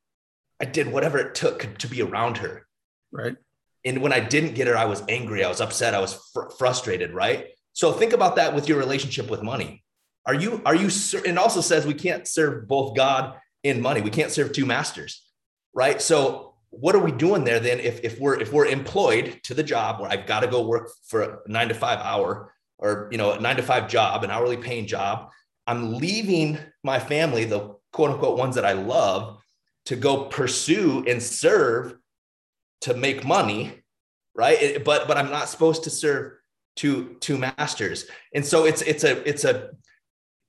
I 0.60 0.64
did 0.64 0.92
whatever 0.92 1.18
it 1.18 1.34
took 1.34 1.76
to 1.78 1.88
be 1.88 2.02
around 2.02 2.38
her. 2.38 2.66
Right. 3.10 3.36
And 3.84 4.00
when 4.00 4.12
I 4.12 4.20
didn't 4.20 4.54
get 4.54 4.68
her, 4.68 4.76
I 4.76 4.84
was 4.84 5.02
angry. 5.08 5.44
I 5.44 5.48
was 5.48 5.60
upset. 5.60 5.94
I 5.94 6.00
was 6.00 6.14
fr- 6.32 6.50
frustrated. 6.58 7.12
Right. 7.12 7.48
So 7.72 7.92
think 7.92 8.12
about 8.12 8.36
that 8.36 8.54
with 8.54 8.68
your 8.68 8.78
relationship 8.78 9.30
with 9.30 9.42
money. 9.42 9.82
Are 10.24 10.34
you, 10.34 10.62
are 10.64 10.74
you, 10.74 10.90
and 11.26 11.38
also 11.38 11.60
says 11.60 11.84
we 11.84 11.94
can't 11.94 12.28
serve 12.28 12.68
both 12.68 12.94
God 12.94 13.34
and 13.64 13.82
money. 13.82 14.00
We 14.00 14.10
can't 14.10 14.30
serve 14.30 14.52
two 14.52 14.66
masters. 14.66 15.26
Right. 15.74 16.00
So 16.00 16.52
what 16.72 16.94
are 16.94 17.00
we 17.00 17.12
doing 17.12 17.44
there 17.44 17.60
then 17.60 17.80
if, 17.80 18.00
if 18.02 18.18
we're 18.18 18.40
if 18.40 18.50
we're 18.50 18.66
employed 18.66 19.38
to 19.44 19.52
the 19.52 19.62
job 19.62 20.00
where 20.00 20.10
I've 20.10 20.26
got 20.26 20.40
to 20.40 20.46
go 20.46 20.66
work 20.66 20.90
for 21.06 21.22
a 21.22 21.38
nine 21.46 21.68
to 21.68 21.74
five 21.74 21.98
hour 21.98 22.54
or 22.78 23.08
you 23.12 23.18
know 23.18 23.32
a 23.32 23.40
nine 23.40 23.56
to 23.56 23.62
five 23.62 23.88
job, 23.88 24.24
an 24.24 24.30
hourly 24.30 24.56
paying 24.56 24.86
job, 24.86 25.30
I'm 25.66 25.94
leaving 25.94 26.58
my 26.82 26.98
family, 26.98 27.44
the 27.44 27.74
quote 27.92 28.10
unquote 28.10 28.38
ones 28.38 28.54
that 28.54 28.64
I 28.64 28.72
love 28.72 29.38
to 29.86 29.96
go 29.96 30.24
pursue 30.24 31.04
and 31.06 31.22
serve 31.22 31.96
to 32.82 32.94
make 32.94 33.24
money, 33.24 33.82
right? 34.34 34.84
but 34.84 35.08
but 35.08 35.16
I'm 35.16 35.30
not 35.30 35.48
supposed 35.48 35.84
to 35.84 35.90
serve 35.90 36.32
two 36.76 37.16
two 37.20 37.38
masters. 37.38 38.06
And 38.34 38.44
so 38.44 38.64
it's 38.64 38.82
it's 38.82 39.04
a 39.04 39.26
it's 39.28 39.44
a 39.44 39.70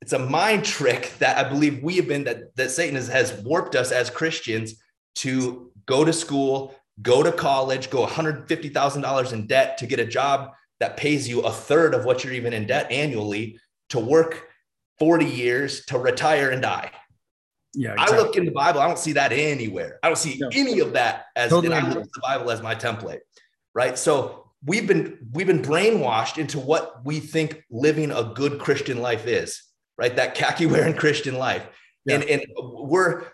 it's 0.02 0.14
a 0.14 0.20
mind 0.20 0.66
trick 0.66 1.14
that 1.20 1.38
I 1.38 1.48
believe 1.48 1.82
we 1.82 1.96
have 1.96 2.08
been 2.08 2.26
that 2.26 2.56
that 2.56 2.72
Satan 2.72 2.96
has, 2.96 3.08
has 3.08 3.34
warped 3.44 3.76
us 3.76 3.92
as 3.92 4.10
Christians 4.10 4.76
to 5.16 5.72
go 5.86 6.04
to 6.04 6.14
school, 6.14 6.76
go 7.02 7.24
to 7.24 7.32
college, 7.32 7.90
go 7.90 8.06
$150,000 8.06 9.34
in 9.34 9.48
debt 9.48 9.78
to 9.78 9.88
get 9.88 10.00
a 10.00 10.06
job 10.06 10.52
that 10.80 10.98
pays 10.98 11.28
you 11.28 11.42
a 11.42 11.52
third 11.52 11.94
of 11.94 12.06
what 12.06 12.24
you're 12.24 12.34
even 12.34 12.54
in 12.54 12.68
debt 12.68 12.92
annually 12.92 13.60
to 13.90 14.00
work 14.00 14.48
40 15.00 15.26
years 15.26 15.86
to 15.86 15.98
retire 15.98 16.50
and 16.50 16.62
die. 16.62 16.92
Yeah, 17.76 17.94
exactly. 17.94 18.18
I 18.18 18.22
look 18.22 18.36
in 18.36 18.46
the 18.46 18.52
Bible, 18.52 18.82
I 18.82 18.88
don't 18.88 19.00
see 19.00 19.14
that 19.14 19.32
anywhere. 19.32 20.00
I 20.04 20.08
don't 20.08 20.18
see 20.18 20.38
no. 20.40 20.50
any 20.52 20.80
of 20.80 20.94
that 20.94 21.26
as 21.36 21.50
totally. 21.50 21.74
I 21.74 21.82
look 21.90 22.04
the 22.04 22.22
Bible 22.22 22.52
as 22.52 22.62
my 22.62 22.76
template, 22.76 23.20
right? 23.74 23.98
So 23.98 24.52
we've 24.66 24.88
been 24.88 25.18
we've 25.32 25.48
been 25.48 25.62
brainwashed 25.62 26.38
into 26.38 26.60
what 26.60 27.04
we 27.06 27.20
think 27.20 27.64
living 27.72 28.12
a 28.12 28.24
good 28.24 28.60
Christian 28.60 29.02
life 29.02 29.26
is, 29.26 29.64
right? 29.98 30.16
That 30.16 30.36
khaki 30.36 30.66
wearing 30.68 30.96
Christian 30.96 31.38
life, 31.38 31.66
yeah. 32.06 32.16
and 32.16 32.24
and 32.26 32.46
we're 32.58 33.26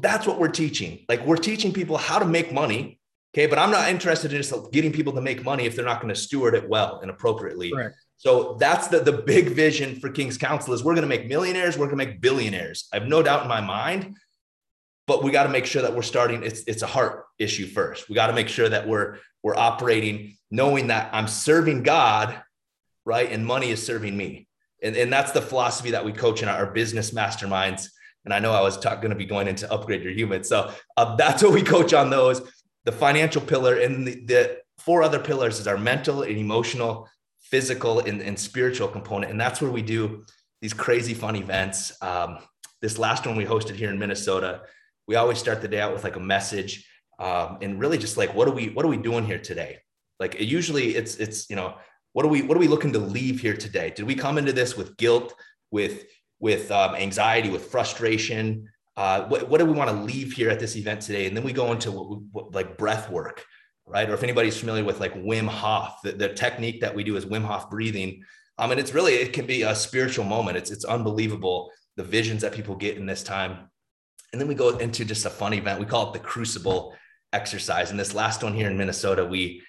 that's 0.00 0.26
what 0.26 0.38
we're 0.38 0.48
teaching. 0.48 1.04
Like 1.08 1.24
we're 1.24 1.36
teaching 1.36 1.72
people 1.72 1.96
how 1.96 2.18
to 2.18 2.26
make 2.26 2.52
money, 2.52 3.00
okay? 3.34 3.46
But 3.46 3.58
I'm 3.58 3.70
not 3.70 3.88
interested 3.88 4.32
in 4.32 4.42
just 4.42 4.72
getting 4.72 4.92
people 4.92 5.14
to 5.14 5.20
make 5.20 5.44
money 5.44 5.64
if 5.64 5.74
they're 5.74 5.84
not 5.84 6.02
going 6.02 6.12
to 6.12 6.20
steward 6.20 6.54
it 6.54 6.68
well 6.68 7.00
and 7.00 7.10
appropriately. 7.10 7.70
Correct. 7.70 7.96
So 8.16 8.56
that's 8.58 8.88
the, 8.88 9.00
the 9.00 9.12
big 9.12 9.48
vision 9.48 10.00
for 10.00 10.08
King's 10.08 10.38
Council 10.38 10.72
is 10.72 10.82
we're 10.82 10.94
going 10.94 11.08
to 11.08 11.08
make 11.08 11.26
millionaires, 11.26 11.76
we're 11.76 11.86
going 11.86 11.98
to 11.98 12.04
make 12.06 12.20
billionaires. 12.20 12.88
I 12.92 12.98
have 12.98 13.08
no 13.08 13.22
doubt 13.22 13.42
in 13.42 13.48
my 13.48 13.60
mind, 13.60 14.16
but 15.06 15.22
we 15.22 15.30
got 15.30 15.44
to 15.44 15.50
make 15.50 15.66
sure 15.66 15.82
that 15.82 15.94
we're 15.94 16.02
starting. 16.02 16.42
It's, 16.42 16.62
it's 16.66 16.82
a 16.82 16.86
heart 16.86 17.26
issue 17.38 17.66
first. 17.66 18.08
We 18.08 18.14
got 18.14 18.28
to 18.28 18.32
make 18.32 18.48
sure 18.48 18.68
that 18.68 18.88
we're, 18.88 19.18
we're 19.42 19.56
operating 19.56 20.36
knowing 20.50 20.88
that 20.88 21.10
I'm 21.12 21.28
serving 21.28 21.82
God, 21.82 22.40
right? 23.04 23.30
And 23.30 23.44
money 23.44 23.70
is 23.70 23.84
serving 23.84 24.16
me. 24.16 24.48
And, 24.82 24.96
and 24.96 25.12
that's 25.12 25.32
the 25.32 25.42
philosophy 25.42 25.90
that 25.92 26.04
we 26.04 26.12
coach 26.12 26.42
in 26.42 26.48
our 26.48 26.66
business 26.66 27.10
masterminds. 27.10 27.88
And 28.24 28.34
I 28.34 28.38
know 28.40 28.52
I 28.52 28.60
was 28.60 28.76
going 28.76 29.10
to 29.10 29.14
be 29.14 29.24
going 29.24 29.48
into 29.48 29.70
upgrade 29.72 30.02
your 30.02 30.12
human. 30.12 30.44
So 30.44 30.72
uh, 30.96 31.16
that's 31.16 31.42
what 31.42 31.52
we 31.52 31.62
coach 31.62 31.94
on 31.94 32.10
those. 32.10 32.42
The 32.84 32.92
financial 32.92 33.42
pillar 33.42 33.76
and 33.76 34.06
the, 34.06 34.24
the 34.24 34.58
four 34.78 35.02
other 35.02 35.18
pillars 35.18 35.58
is 35.58 35.66
our 35.66 35.78
mental 35.78 36.22
and 36.22 36.36
emotional, 36.36 37.08
physical, 37.50 38.00
and, 38.00 38.20
and 38.20 38.38
spiritual 38.38 38.88
component. 38.88 39.30
And 39.30 39.40
that's 39.40 39.60
where 39.60 39.70
we 39.70 39.82
do 39.82 40.24
these 40.60 40.72
crazy 40.74 41.14
fun 41.14 41.36
events. 41.36 41.96
Um, 42.02 42.38
this 42.82 42.98
last 42.98 43.26
one 43.26 43.36
we 43.36 43.44
hosted 43.44 43.74
here 43.74 43.90
in 43.90 43.98
Minnesota, 43.98 44.62
we 45.06 45.14
always 45.16 45.38
start 45.38 45.62
the 45.62 45.68
day 45.68 45.80
out 45.80 45.92
with 45.92 46.04
like 46.04 46.16
a 46.16 46.20
message 46.20 46.86
um, 47.18 47.58
and 47.62 47.80
really 47.80 47.98
just 47.98 48.16
like 48.16 48.34
what 48.34 48.46
are 48.48 48.52
we 48.52 48.68
what 48.68 48.84
are 48.84 48.88
we 48.88 48.96
doing 48.96 49.24
here 49.24 49.38
today? 49.38 49.78
Like 50.20 50.40
usually 50.40 50.96
it's 50.96 51.16
it's 51.16 51.48
you 51.48 51.56
know 51.56 51.76
what 52.12 52.24
are 52.24 52.28
we 52.28 52.42
what 52.42 52.56
are 52.56 52.60
we 52.60 52.68
looking 52.68 52.92
to 52.92 52.98
leave 52.98 53.40
here 53.40 53.56
today? 53.56 53.92
Did 53.94 54.06
we 54.06 54.14
come 54.14 54.38
into 54.38 54.52
this 54.52 54.76
with 54.76 54.96
guilt, 54.96 55.34
with 55.70 56.04
with 56.38 56.70
um, 56.70 56.94
anxiety, 56.94 57.48
with 57.48 57.66
frustration? 57.66 58.68
Uh, 58.96 59.26
what, 59.28 59.48
what 59.48 59.58
do 59.58 59.66
we 59.66 59.72
want 59.72 59.90
to 59.90 59.96
leave 59.96 60.32
here 60.32 60.48
at 60.48 60.58
this 60.58 60.74
event 60.74 61.02
today? 61.02 61.26
And 61.26 61.36
then 61.36 61.44
we 61.44 61.52
go 61.52 61.72
into 61.72 61.90
what, 61.90 62.20
what, 62.32 62.54
like 62.54 62.78
breath 62.78 63.10
work, 63.10 63.44
right? 63.86 64.08
Or 64.08 64.14
if 64.14 64.22
anybody's 64.22 64.58
familiar 64.58 64.84
with 64.84 65.00
like 65.00 65.14
Wim 65.14 65.48
Hof, 65.48 66.00
the, 66.02 66.12
the 66.12 66.28
technique 66.28 66.80
that 66.80 66.94
we 66.94 67.04
do 67.04 67.16
is 67.16 67.24
Wim 67.24 67.44
Hof 67.44 67.70
breathing. 67.70 68.22
Um, 68.58 68.70
and 68.70 68.80
it's 68.80 68.94
really 68.94 69.14
it 69.14 69.32
can 69.32 69.46
be 69.46 69.62
a 69.62 69.74
spiritual 69.74 70.24
moment. 70.24 70.56
It's 70.56 70.70
it's 70.70 70.84
unbelievable 70.84 71.70
the 71.96 72.04
visions 72.04 72.42
that 72.42 72.52
people 72.52 72.74
get 72.74 72.96
in 72.96 73.06
this 73.06 73.22
time. 73.22 73.70
And 74.32 74.40
then 74.40 74.48
we 74.48 74.54
go 74.54 74.76
into 74.78 75.04
just 75.04 75.24
a 75.24 75.30
fun 75.30 75.54
event. 75.54 75.80
We 75.80 75.86
call 75.86 76.08
it 76.08 76.12
the 76.12 76.18
Crucible 76.18 76.94
exercise. 77.32 77.90
And 77.90 77.98
this 77.98 78.14
last 78.14 78.42
one 78.42 78.54
here 78.54 78.68
in 78.68 78.76
Minnesota, 78.76 79.24
we 79.24 79.62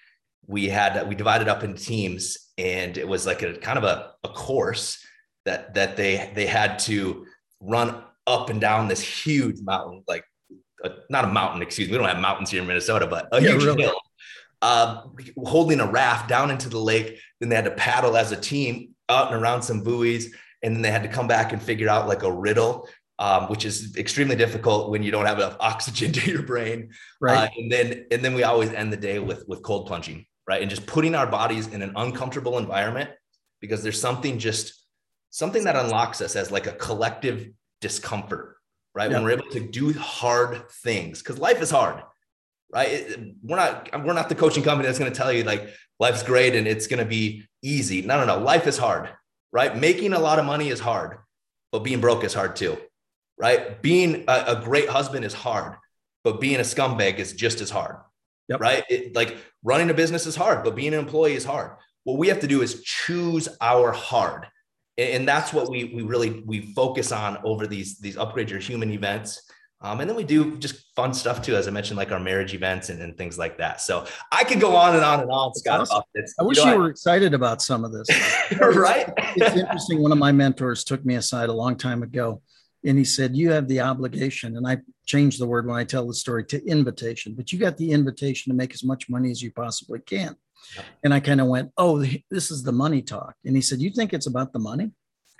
we 0.45 0.67
had 0.67 1.07
we 1.07 1.15
divided 1.15 1.47
up 1.47 1.63
in 1.63 1.75
teams, 1.75 2.37
and 2.57 2.97
it 2.97 3.07
was 3.07 3.25
like 3.25 3.43
a 3.43 3.57
kind 3.57 3.77
of 3.77 3.83
a, 3.83 4.11
a 4.23 4.29
course 4.29 5.05
that 5.45 5.73
that 5.75 5.95
they 5.97 6.31
they 6.33 6.45
had 6.45 6.79
to 6.79 7.25
run 7.59 8.03
up 8.25 8.49
and 8.49 8.59
down 8.59 8.87
this 8.87 9.01
huge 9.01 9.57
mountain, 9.61 10.03
like 10.07 10.23
a, 10.83 10.91
not 11.09 11.25
a 11.25 11.27
mountain, 11.27 11.61
excuse 11.61 11.87
me. 11.87 11.93
We 11.93 11.97
don't 11.97 12.07
have 12.07 12.19
mountains 12.19 12.49
here 12.51 12.61
in 12.61 12.67
Minnesota, 12.67 13.07
but 13.07 13.27
a 13.31 13.41
yeah, 13.41 13.51
huge 13.51 13.63
really. 13.63 13.83
hill. 13.83 13.99
Uh, 14.61 15.03
holding 15.45 15.79
a 15.79 15.85
raft 15.85 16.27
down 16.27 16.49
into 16.49 16.69
the 16.69 16.79
lake. 16.79 17.19
Then 17.39 17.49
they 17.49 17.55
had 17.55 17.65
to 17.65 17.71
paddle 17.71 18.17
as 18.17 18.31
a 18.31 18.35
team 18.35 18.95
out 19.07 19.31
and 19.31 19.41
around 19.41 19.61
some 19.61 19.83
buoys. 19.83 20.33
And 20.63 20.75
then 20.75 20.81
they 20.81 20.91
had 20.91 21.03
to 21.03 21.09
come 21.09 21.27
back 21.27 21.53
and 21.53 21.61
figure 21.61 21.89
out 21.89 22.07
like 22.07 22.23
a 22.23 22.31
riddle 22.31 22.87
um, 23.19 23.47
which 23.47 23.65
is 23.65 23.95
extremely 23.97 24.35
difficult 24.35 24.91
when 24.91 25.01
you 25.01 25.09
don't 25.09 25.25
have 25.25 25.39
enough 25.39 25.57
oxygen 25.59 26.11
to 26.13 26.29
your 26.29 26.43
brain. 26.43 26.91
Right. 27.19 27.49
Uh, 27.49 27.49
and 27.57 27.71
then 27.71 28.05
and 28.11 28.23
then 28.23 28.33
we 28.35 28.43
always 28.43 28.71
end 28.71 28.93
the 28.93 28.97
day 28.97 29.19
with 29.19 29.47
with 29.47 29.63
cold 29.63 29.87
plunging 29.87 30.25
right? 30.47 30.61
And 30.61 30.69
just 30.69 30.87
putting 30.87 31.13
our 31.13 31.27
bodies 31.27 31.67
in 31.67 31.81
an 31.81 31.93
uncomfortable 31.95 32.57
environment 32.57 33.09
because 33.59 33.83
there's 33.83 33.99
something 33.99 34.39
just 34.39 34.73
something 35.29 35.65
that 35.65 35.75
unlocks 35.75 36.21
us 36.21 36.35
as 36.35 36.51
like 36.51 36.67
a 36.67 36.71
collective 36.71 37.49
discomfort 37.81 38.55
right? 38.95 39.11
Yeah. 39.11 39.17
when 39.17 39.25
we're 39.25 39.31
able 39.31 39.51
to 39.51 39.59
do 39.59 39.93
hard 39.93 40.69
things 40.69 41.21
because 41.21 41.37
life 41.37 41.61
is 41.61 41.69
hard 41.69 42.01
right 42.77 42.89
it, 42.89 43.35
we're 43.43 43.57
not 43.57 44.05
we're 44.05 44.13
not 44.13 44.29
the 44.29 44.35
coaching 44.35 44.63
company 44.63 44.87
that's 44.87 44.99
going 44.99 45.11
to 45.11 45.17
tell 45.17 45.33
you 45.33 45.43
like 45.43 45.69
life's 45.99 46.23
great 46.23 46.55
and 46.55 46.67
it's 46.67 46.87
going 46.87 47.03
to 47.03 47.09
be 47.09 47.43
easy 47.61 48.01
no 48.01 48.17
no 48.17 48.25
no 48.25 48.43
life 48.43 48.67
is 48.67 48.77
hard 48.77 49.09
right? 49.51 49.75
Making 49.75 50.13
a 50.13 50.19
lot 50.19 50.39
of 50.39 50.45
money 50.45 50.69
is 50.69 50.79
hard, 50.79 51.17
but 51.71 51.83
being 51.83 52.01
broke 52.01 52.23
is 52.23 52.33
hard 52.33 52.55
too, 52.55 52.77
right? 53.37 53.81
Being 53.81 54.25
a, 54.27 54.43
a 54.47 54.61
great 54.63 54.89
husband 54.89 55.25
is 55.25 55.33
hard, 55.33 55.75
but 56.23 56.41
being 56.41 56.57
a 56.57 56.63
scumbag 56.63 57.17
is 57.17 57.33
just 57.33 57.61
as 57.61 57.69
hard, 57.69 57.97
yep. 58.47 58.59
right? 58.59 58.83
It, 58.89 59.15
like 59.15 59.37
running 59.63 59.89
a 59.89 59.93
business 59.93 60.25
is 60.25 60.35
hard, 60.35 60.63
but 60.63 60.75
being 60.75 60.93
an 60.93 60.99
employee 60.99 61.35
is 61.35 61.45
hard. 61.45 61.77
What 62.03 62.17
we 62.17 62.27
have 62.27 62.39
to 62.41 62.47
do 62.47 62.61
is 62.61 62.83
choose 62.83 63.49
our 63.61 63.91
hard. 63.91 64.47
And 64.97 65.27
that's 65.27 65.53
what 65.53 65.69
we, 65.69 65.85
we 65.85 66.01
really, 66.01 66.41
we 66.45 66.73
focus 66.73 67.11
on 67.11 67.37
over 67.43 67.67
these, 67.67 67.99
these 67.99 68.17
upgrade 68.17 68.49
your 68.49 68.59
human 68.59 68.91
events 68.91 69.41
um, 69.79 69.99
and 69.99 70.09
then 70.09 70.17
we 70.17 70.23
do 70.23 70.57
just 70.57 70.95
fun 70.95 71.13
stuff 71.13 71.41
too, 71.41 71.55
as 71.55 71.67
I 71.67 71.71
mentioned, 71.71 71.97
like 71.97 72.11
our 72.11 72.19
marriage 72.19 72.55
events 72.55 72.89
and, 72.89 72.99
and 72.99 73.15
things 73.15 73.37
like 73.37 73.59
that. 73.59 73.79
So 73.79 74.07
I 74.31 74.43
could 74.43 74.59
go 74.59 74.75
on 74.75 74.95
and 74.95 75.03
on 75.03 75.19
and 75.19 75.29
on, 75.29 75.53
Scott. 75.53 75.81
Awesome. 75.81 76.01
I 76.39 76.43
wish 76.43 76.57
you, 76.57 76.65
know, 76.65 76.73
you 76.73 76.79
were 76.79 76.87
I, 76.87 76.89
excited 76.89 77.35
about 77.35 77.61
some 77.61 77.83
of 77.83 77.91
this. 77.91 78.07
right? 78.59 79.13
it's 79.35 79.55
interesting. 79.55 80.01
One 80.01 80.11
of 80.11 80.17
my 80.17 80.31
mentors 80.31 80.83
took 80.83 81.05
me 81.05 81.15
aside 81.15 81.49
a 81.49 81.53
long 81.53 81.75
time 81.75 82.01
ago 82.01 82.41
and 82.83 82.97
he 82.97 83.05
said, 83.05 83.37
You 83.37 83.51
have 83.51 83.67
the 83.67 83.81
obligation. 83.81 84.57
And 84.57 84.67
I 84.67 84.79
changed 85.05 85.39
the 85.39 85.45
word 85.45 85.67
when 85.67 85.77
I 85.77 85.83
tell 85.83 86.07
the 86.07 86.13
story 86.15 86.43
to 86.45 86.65
invitation, 86.65 87.35
but 87.35 87.51
you 87.51 87.59
got 87.59 87.77
the 87.77 87.91
invitation 87.91 88.51
to 88.51 88.57
make 88.57 88.73
as 88.73 88.83
much 88.83 89.09
money 89.09 89.29
as 89.29 89.43
you 89.43 89.51
possibly 89.51 89.99
can. 89.99 90.35
And 91.03 91.13
I 91.13 91.19
kind 91.19 91.39
of 91.39 91.47
went, 91.47 91.71
Oh, 91.77 92.03
this 92.31 92.49
is 92.49 92.63
the 92.63 92.71
money 92.71 93.03
talk. 93.03 93.35
And 93.45 93.55
he 93.55 93.61
said, 93.61 93.79
You 93.79 93.91
think 93.91 94.11
it's 94.11 94.27
about 94.27 94.53
the 94.53 94.59
money? 94.59 94.91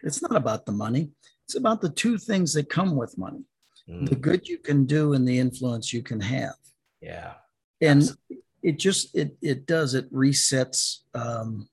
It's 0.03 0.21
not 0.21 0.35
about 0.35 0.67
the 0.67 0.73
money. 0.73 1.09
It's 1.45 1.55
about 1.55 1.81
the 1.81 1.89
two 1.89 2.19
things 2.19 2.53
that 2.53 2.69
come 2.69 2.95
with 2.95 3.17
money 3.17 3.45
mm. 3.89 4.07
the 4.09 4.15
good 4.15 4.47
you 4.47 4.57
can 4.57 4.85
do 4.85 5.13
and 5.13 5.27
the 5.27 5.37
influence 5.37 5.93
you 5.93 6.01
can 6.01 6.19
have. 6.19 6.55
Yeah. 7.01 7.33
And 7.81 8.01
Absolutely. 8.01 8.37
it 8.63 8.79
just 8.79 9.15
it 9.15 9.37
it 9.41 9.65
does 9.65 9.93
it 9.93 10.11
resets 10.11 10.99
um, 11.13 11.67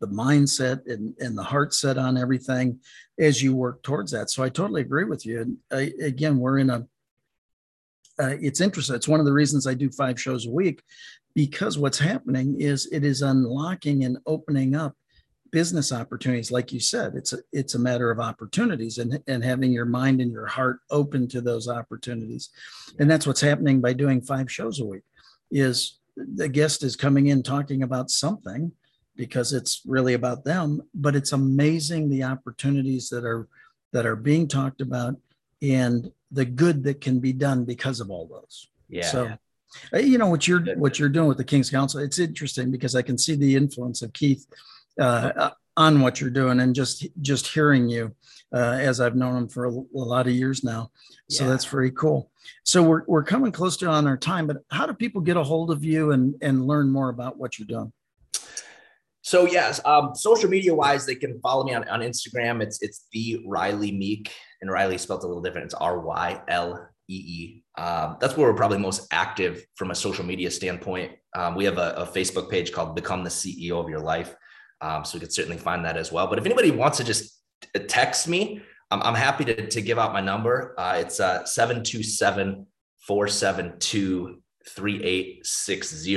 the 0.00 0.08
mindset 0.08 0.90
and, 0.90 1.14
and 1.20 1.36
the 1.36 1.42
heart 1.42 1.74
set 1.74 1.98
on 1.98 2.16
everything 2.16 2.80
as 3.18 3.42
you 3.42 3.54
work 3.54 3.82
towards 3.82 4.10
that. 4.12 4.30
So 4.30 4.42
I 4.42 4.48
totally 4.48 4.80
agree 4.80 5.04
with 5.04 5.26
you. 5.26 5.42
And 5.42 5.56
I, 5.70 5.92
again, 6.02 6.38
we're 6.38 6.58
in 6.58 6.70
a 6.70 6.86
uh, 8.18 8.36
it's 8.40 8.60
interesting. 8.60 8.96
It's 8.96 9.08
one 9.08 9.20
of 9.20 9.26
the 9.26 9.32
reasons 9.32 9.66
I 9.66 9.74
do 9.74 9.90
five 9.90 10.20
shows 10.20 10.46
a 10.46 10.50
week 10.50 10.82
because 11.34 11.78
what's 11.78 11.98
happening 11.98 12.60
is 12.60 12.86
it 12.92 13.04
is 13.04 13.22
unlocking 13.22 14.04
and 14.04 14.18
opening 14.26 14.74
up 14.74 14.94
business 15.52 15.92
opportunities 15.92 16.50
like 16.50 16.72
you 16.72 16.80
said 16.80 17.14
it's 17.14 17.32
a 17.32 17.38
it's 17.52 17.74
a 17.74 17.78
matter 17.78 18.10
of 18.10 18.20
opportunities 18.20 18.98
and 18.98 19.22
and 19.26 19.44
having 19.44 19.72
your 19.72 19.84
mind 19.84 20.20
and 20.20 20.32
your 20.32 20.46
heart 20.46 20.80
open 20.90 21.28
to 21.28 21.40
those 21.40 21.68
opportunities. 21.68 22.50
And 22.98 23.10
that's 23.10 23.26
what's 23.26 23.40
happening 23.40 23.80
by 23.80 23.92
doing 23.92 24.20
five 24.20 24.50
shows 24.50 24.80
a 24.80 24.84
week 24.84 25.02
is 25.50 25.98
the 26.16 26.48
guest 26.48 26.82
is 26.82 26.96
coming 26.96 27.28
in 27.28 27.42
talking 27.42 27.82
about 27.82 28.10
something 28.10 28.72
because 29.16 29.52
it's 29.52 29.82
really 29.86 30.14
about 30.14 30.44
them 30.44 30.80
but 30.94 31.16
it's 31.16 31.32
amazing 31.32 32.08
the 32.08 32.24
opportunities 32.24 33.08
that 33.08 33.24
are 33.24 33.48
that 33.92 34.06
are 34.06 34.16
being 34.16 34.46
talked 34.46 34.80
about 34.80 35.16
and 35.62 36.10
the 36.30 36.44
good 36.44 36.84
that 36.84 37.00
can 37.00 37.20
be 37.20 37.32
done 37.32 37.64
because 37.64 38.00
of 38.00 38.10
all 38.10 38.26
those. 38.26 38.68
Yeah. 38.88 39.06
So 39.06 39.32
you 39.94 40.18
know 40.18 40.26
what 40.26 40.48
you're 40.48 40.64
what 40.76 40.98
you're 40.98 41.08
doing 41.08 41.28
with 41.28 41.38
the 41.38 41.44
king's 41.44 41.70
council 41.70 42.00
it's 42.00 42.18
interesting 42.18 42.72
because 42.72 42.96
i 42.96 43.02
can 43.02 43.16
see 43.16 43.36
the 43.36 43.54
influence 43.54 44.02
of 44.02 44.12
keith 44.12 44.46
uh, 44.98 45.50
on 45.76 46.00
what 46.00 46.20
you're 46.20 46.30
doing 46.30 46.60
and 46.60 46.74
just 46.74 47.06
just 47.20 47.46
hearing 47.46 47.88
you 47.88 48.14
uh, 48.52 48.78
as 48.80 49.00
I've 49.00 49.16
known 49.16 49.36
him 49.36 49.48
for 49.48 49.66
a, 49.66 49.70
a 49.70 49.84
lot 49.92 50.26
of 50.26 50.32
years 50.32 50.64
now. 50.64 50.90
So 51.28 51.44
yeah. 51.44 51.50
that's 51.50 51.64
very 51.64 51.90
cool. 51.92 52.30
So 52.64 52.82
we're 52.82 53.04
we're 53.06 53.22
coming 53.22 53.52
close 53.52 53.76
to 53.78 53.86
on 53.86 54.06
our 54.06 54.16
time, 54.16 54.46
but 54.46 54.58
how 54.70 54.86
do 54.86 54.92
people 54.92 55.20
get 55.20 55.36
a 55.36 55.42
hold 55.42 55.70
of 55.70 55.84
you 55.84 56.12
and 56.12 56.34
and 56.42 56.66
learn 56.66 56.90
more 56.90 57.08
about 57.08 57.38
what 57.38 57.58
you're 57.58 57.66
doing? 57.66 57.92
So 59.22 59.46
yes, 59.46 59.80
um, 59.84 60.14
social 60.14 60.48
media 60.48 60.74
wise, 60.74 61.06
they 61.06 61.14
can 61.14 61.38
follow 61.40 61.64
me 61.64 61.74
on, 61.74 61.86
on 61.88 62.00
Instagram. 62.00 62.62
It's 62.62 62.82
it's 62.82 63.06
the 63.12 63.44
Rylee 63.46 63.96
Meek, 63.96 64.32
and 64.60 64.70
Rylee 64.70 64.98
spelled 64.98 65.22
a 65.24 65.26
little 65.26 65.42
different. 65.42 65.66
It's 65.66 65.74
R 65.74 66.00
Y 66.00 66.40
L 66.48 66.88
E 67.08 67.14
E. 67.14 67.64
Um, 67.80 68.16
that's 68.20 68.36
where 68.36 68.50
we're 68.50 68.56
probably 68.56 68.78
most 68.78 69.06
active 69.12 69.64
from 69.76 69.90
a 69.90 69.94
social 69.94 70.24
media 70.24 70.50
standpoint. 70.50 71.12
Um, 71.36 71.54
we 71.54 71.64
have 71.64 71.78
a, 71.78 71.94
a, 71.96 72.06
Facebook 72.06 72.50
page 72.50 72.72
called 72.72 72.96
Become 72.96 73.22
the 73.22 73.30
CEO 73.30 73.72
of 73.72 73.88
Your 73.88 74.00
Life. 74.00 74.34
Um, 74.80 75.04
so 75.04 75.16
we 75.16 75.20
could 75.20 75.32
certainly 75.32 75.58
find 75.58 75.84
that 75.84 75.96
as 75.96 76.10
well. 76.10 76.26
But 76.26 76.38
if 76.38 76.46
anybody 76.46 76.70
wants 76.70 76.98
to 76.98 77.04
just 77.04 77.40
text 77.88 78.28
me, 78.28 78.62
I'm, 78.90 79.02
I'm 79.02 79.14
happy 79.14 79.44
to, 79.46 79.68
to 79.68 79.80
give 79.80 79.98
out 79.98 80.12
my 80.12 80.20
number. 80.20 80.74
Uh, 80.78 80.98
it's 80.98 81.20
uh, 81.20 81.44
727 81.44 82.66
472 83.06 84.42
3860. 84.66 86.16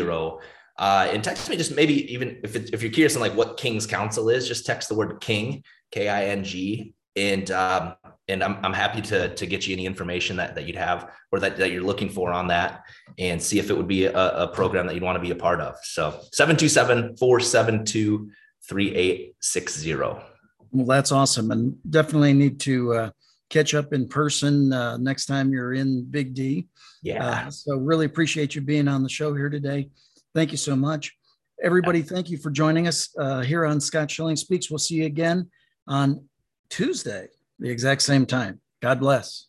Uh, 0.80 1.08
and 1.12 1.24
text 1.24 1.50
me 1.50 1.56
just 1.56 1.76
maybe 1.76 2.12
even 2.12 2.40
if, 2.44 2.56
it, 2.56 2.72
if 2.74 2.82
you're 2.82 2.92
curious 2.92 3.16
on 3.16 3.22
like 3.22 3.36
what 3.36 3.58
King's 3.58 3.86
Council 3.86 4.30
is, 4.30 4.48
just 4.48 4.66
text 4.66 4.90
the 4.90 4.96
word 4.96 5.22
King, 5.22 5.64
K 5.92 6.10
I 6.10 6.26
N 6.26 6.44
G, 6.44 6.94
and 7.16 7.52
um, 7.52 7.94
and 8.28 8.44
I'm, 8.44 8.58
I'm 8.64 8.74
happy 8.74 9.02
to 9.02 9.34
to 9.36 9.46
get 9.46 9.68
you 9.68 9.74
any 9.74 9.86
information 9.86 10.38
that, 10.38 10.56
that 10.56 10.66
you'd 10.66 10.76
have 10.76 11.12
or 11.32 11.40
that, 11.40 11.58
that 11.58 11.72
you're 11.72 11.84
looking 11.84 12.10
for 12.10 12.32
on 12.32 12.48
that 12.48 12.84
and 13.20 13.42
see 13.42 13.60
if 13.60 13.70
it 13.70 13.78
would 13.78 13.88
be 13.88 14.06
a, 14.06 14.14
a 14.14 14.48
program 14.48 14.88
that 14.88 14.96
you'd 14.96 15.04
want 15.04 15.16
to 15.16 15.22
be 15.22 15.32
a 15.32 15.36
part 15.36 15.62
of. 15.62 15.76
So 15.84 16.20
727 16.32 17.18
472 17.18 18.32
3860. 18.68 19.96
Well, 19.96 20.86
that's 20.86 21.12
awesome. 21.12 21.52
And 21.52 21.78
definitely 21.90 22.34
need 22.34 22.60
to 22.62 22.94
uh, 22.94 23.10
catch 23.50 23.74
up 23.76 23.94
in 23.94 24.08
person 24.08 24.74
uh, 24.74 24.98
next 24.98 25.28
time 25.28 25.52
you're 25.52 25.74
in 25.74 26.06
Big 26.06 26.34
D. 26.34 26.68
Yeah. 27.02 27.26
Uh, 27.26 27.50
so, 27.52 27.78
really 27.78 28.06
appreciate 28.06 28.56
you 28.56 28.62
being 28.62 28.88
on 28.88 29.04
the 29.04 29.10
show 29.10 29.36
here 29.36 29.50
today. 29.50 29.90
Thank 30.34 30.52
you 30.52 30.58
so 30.58 30.76
much. 30.76 31.14
Everybody, 31.62 32.02
thank 32.02 32.30
you 32.30 32.38
for 32.38 32.50
joining 32.50 32.88
us 32.88 33.10
uh, 33.18 33.42
here 33.42 33.66
on 33.66 33.80
Scott 33.80 34.10
Schilling 34.10 34.36
Speaks. 34.36 34.70
We'll 34.70 34.80
see 34.80 34.96
you 34.96 35.06
again 35.06 35.50
on 35.88 36.28
Tuesday, 36.70 37.28
the 37.60 37.70
exact 37.70 38.02
same 38.02 38.26
time. 38.26 38.60
God 38.82 39.00
bless. 39.00 39.48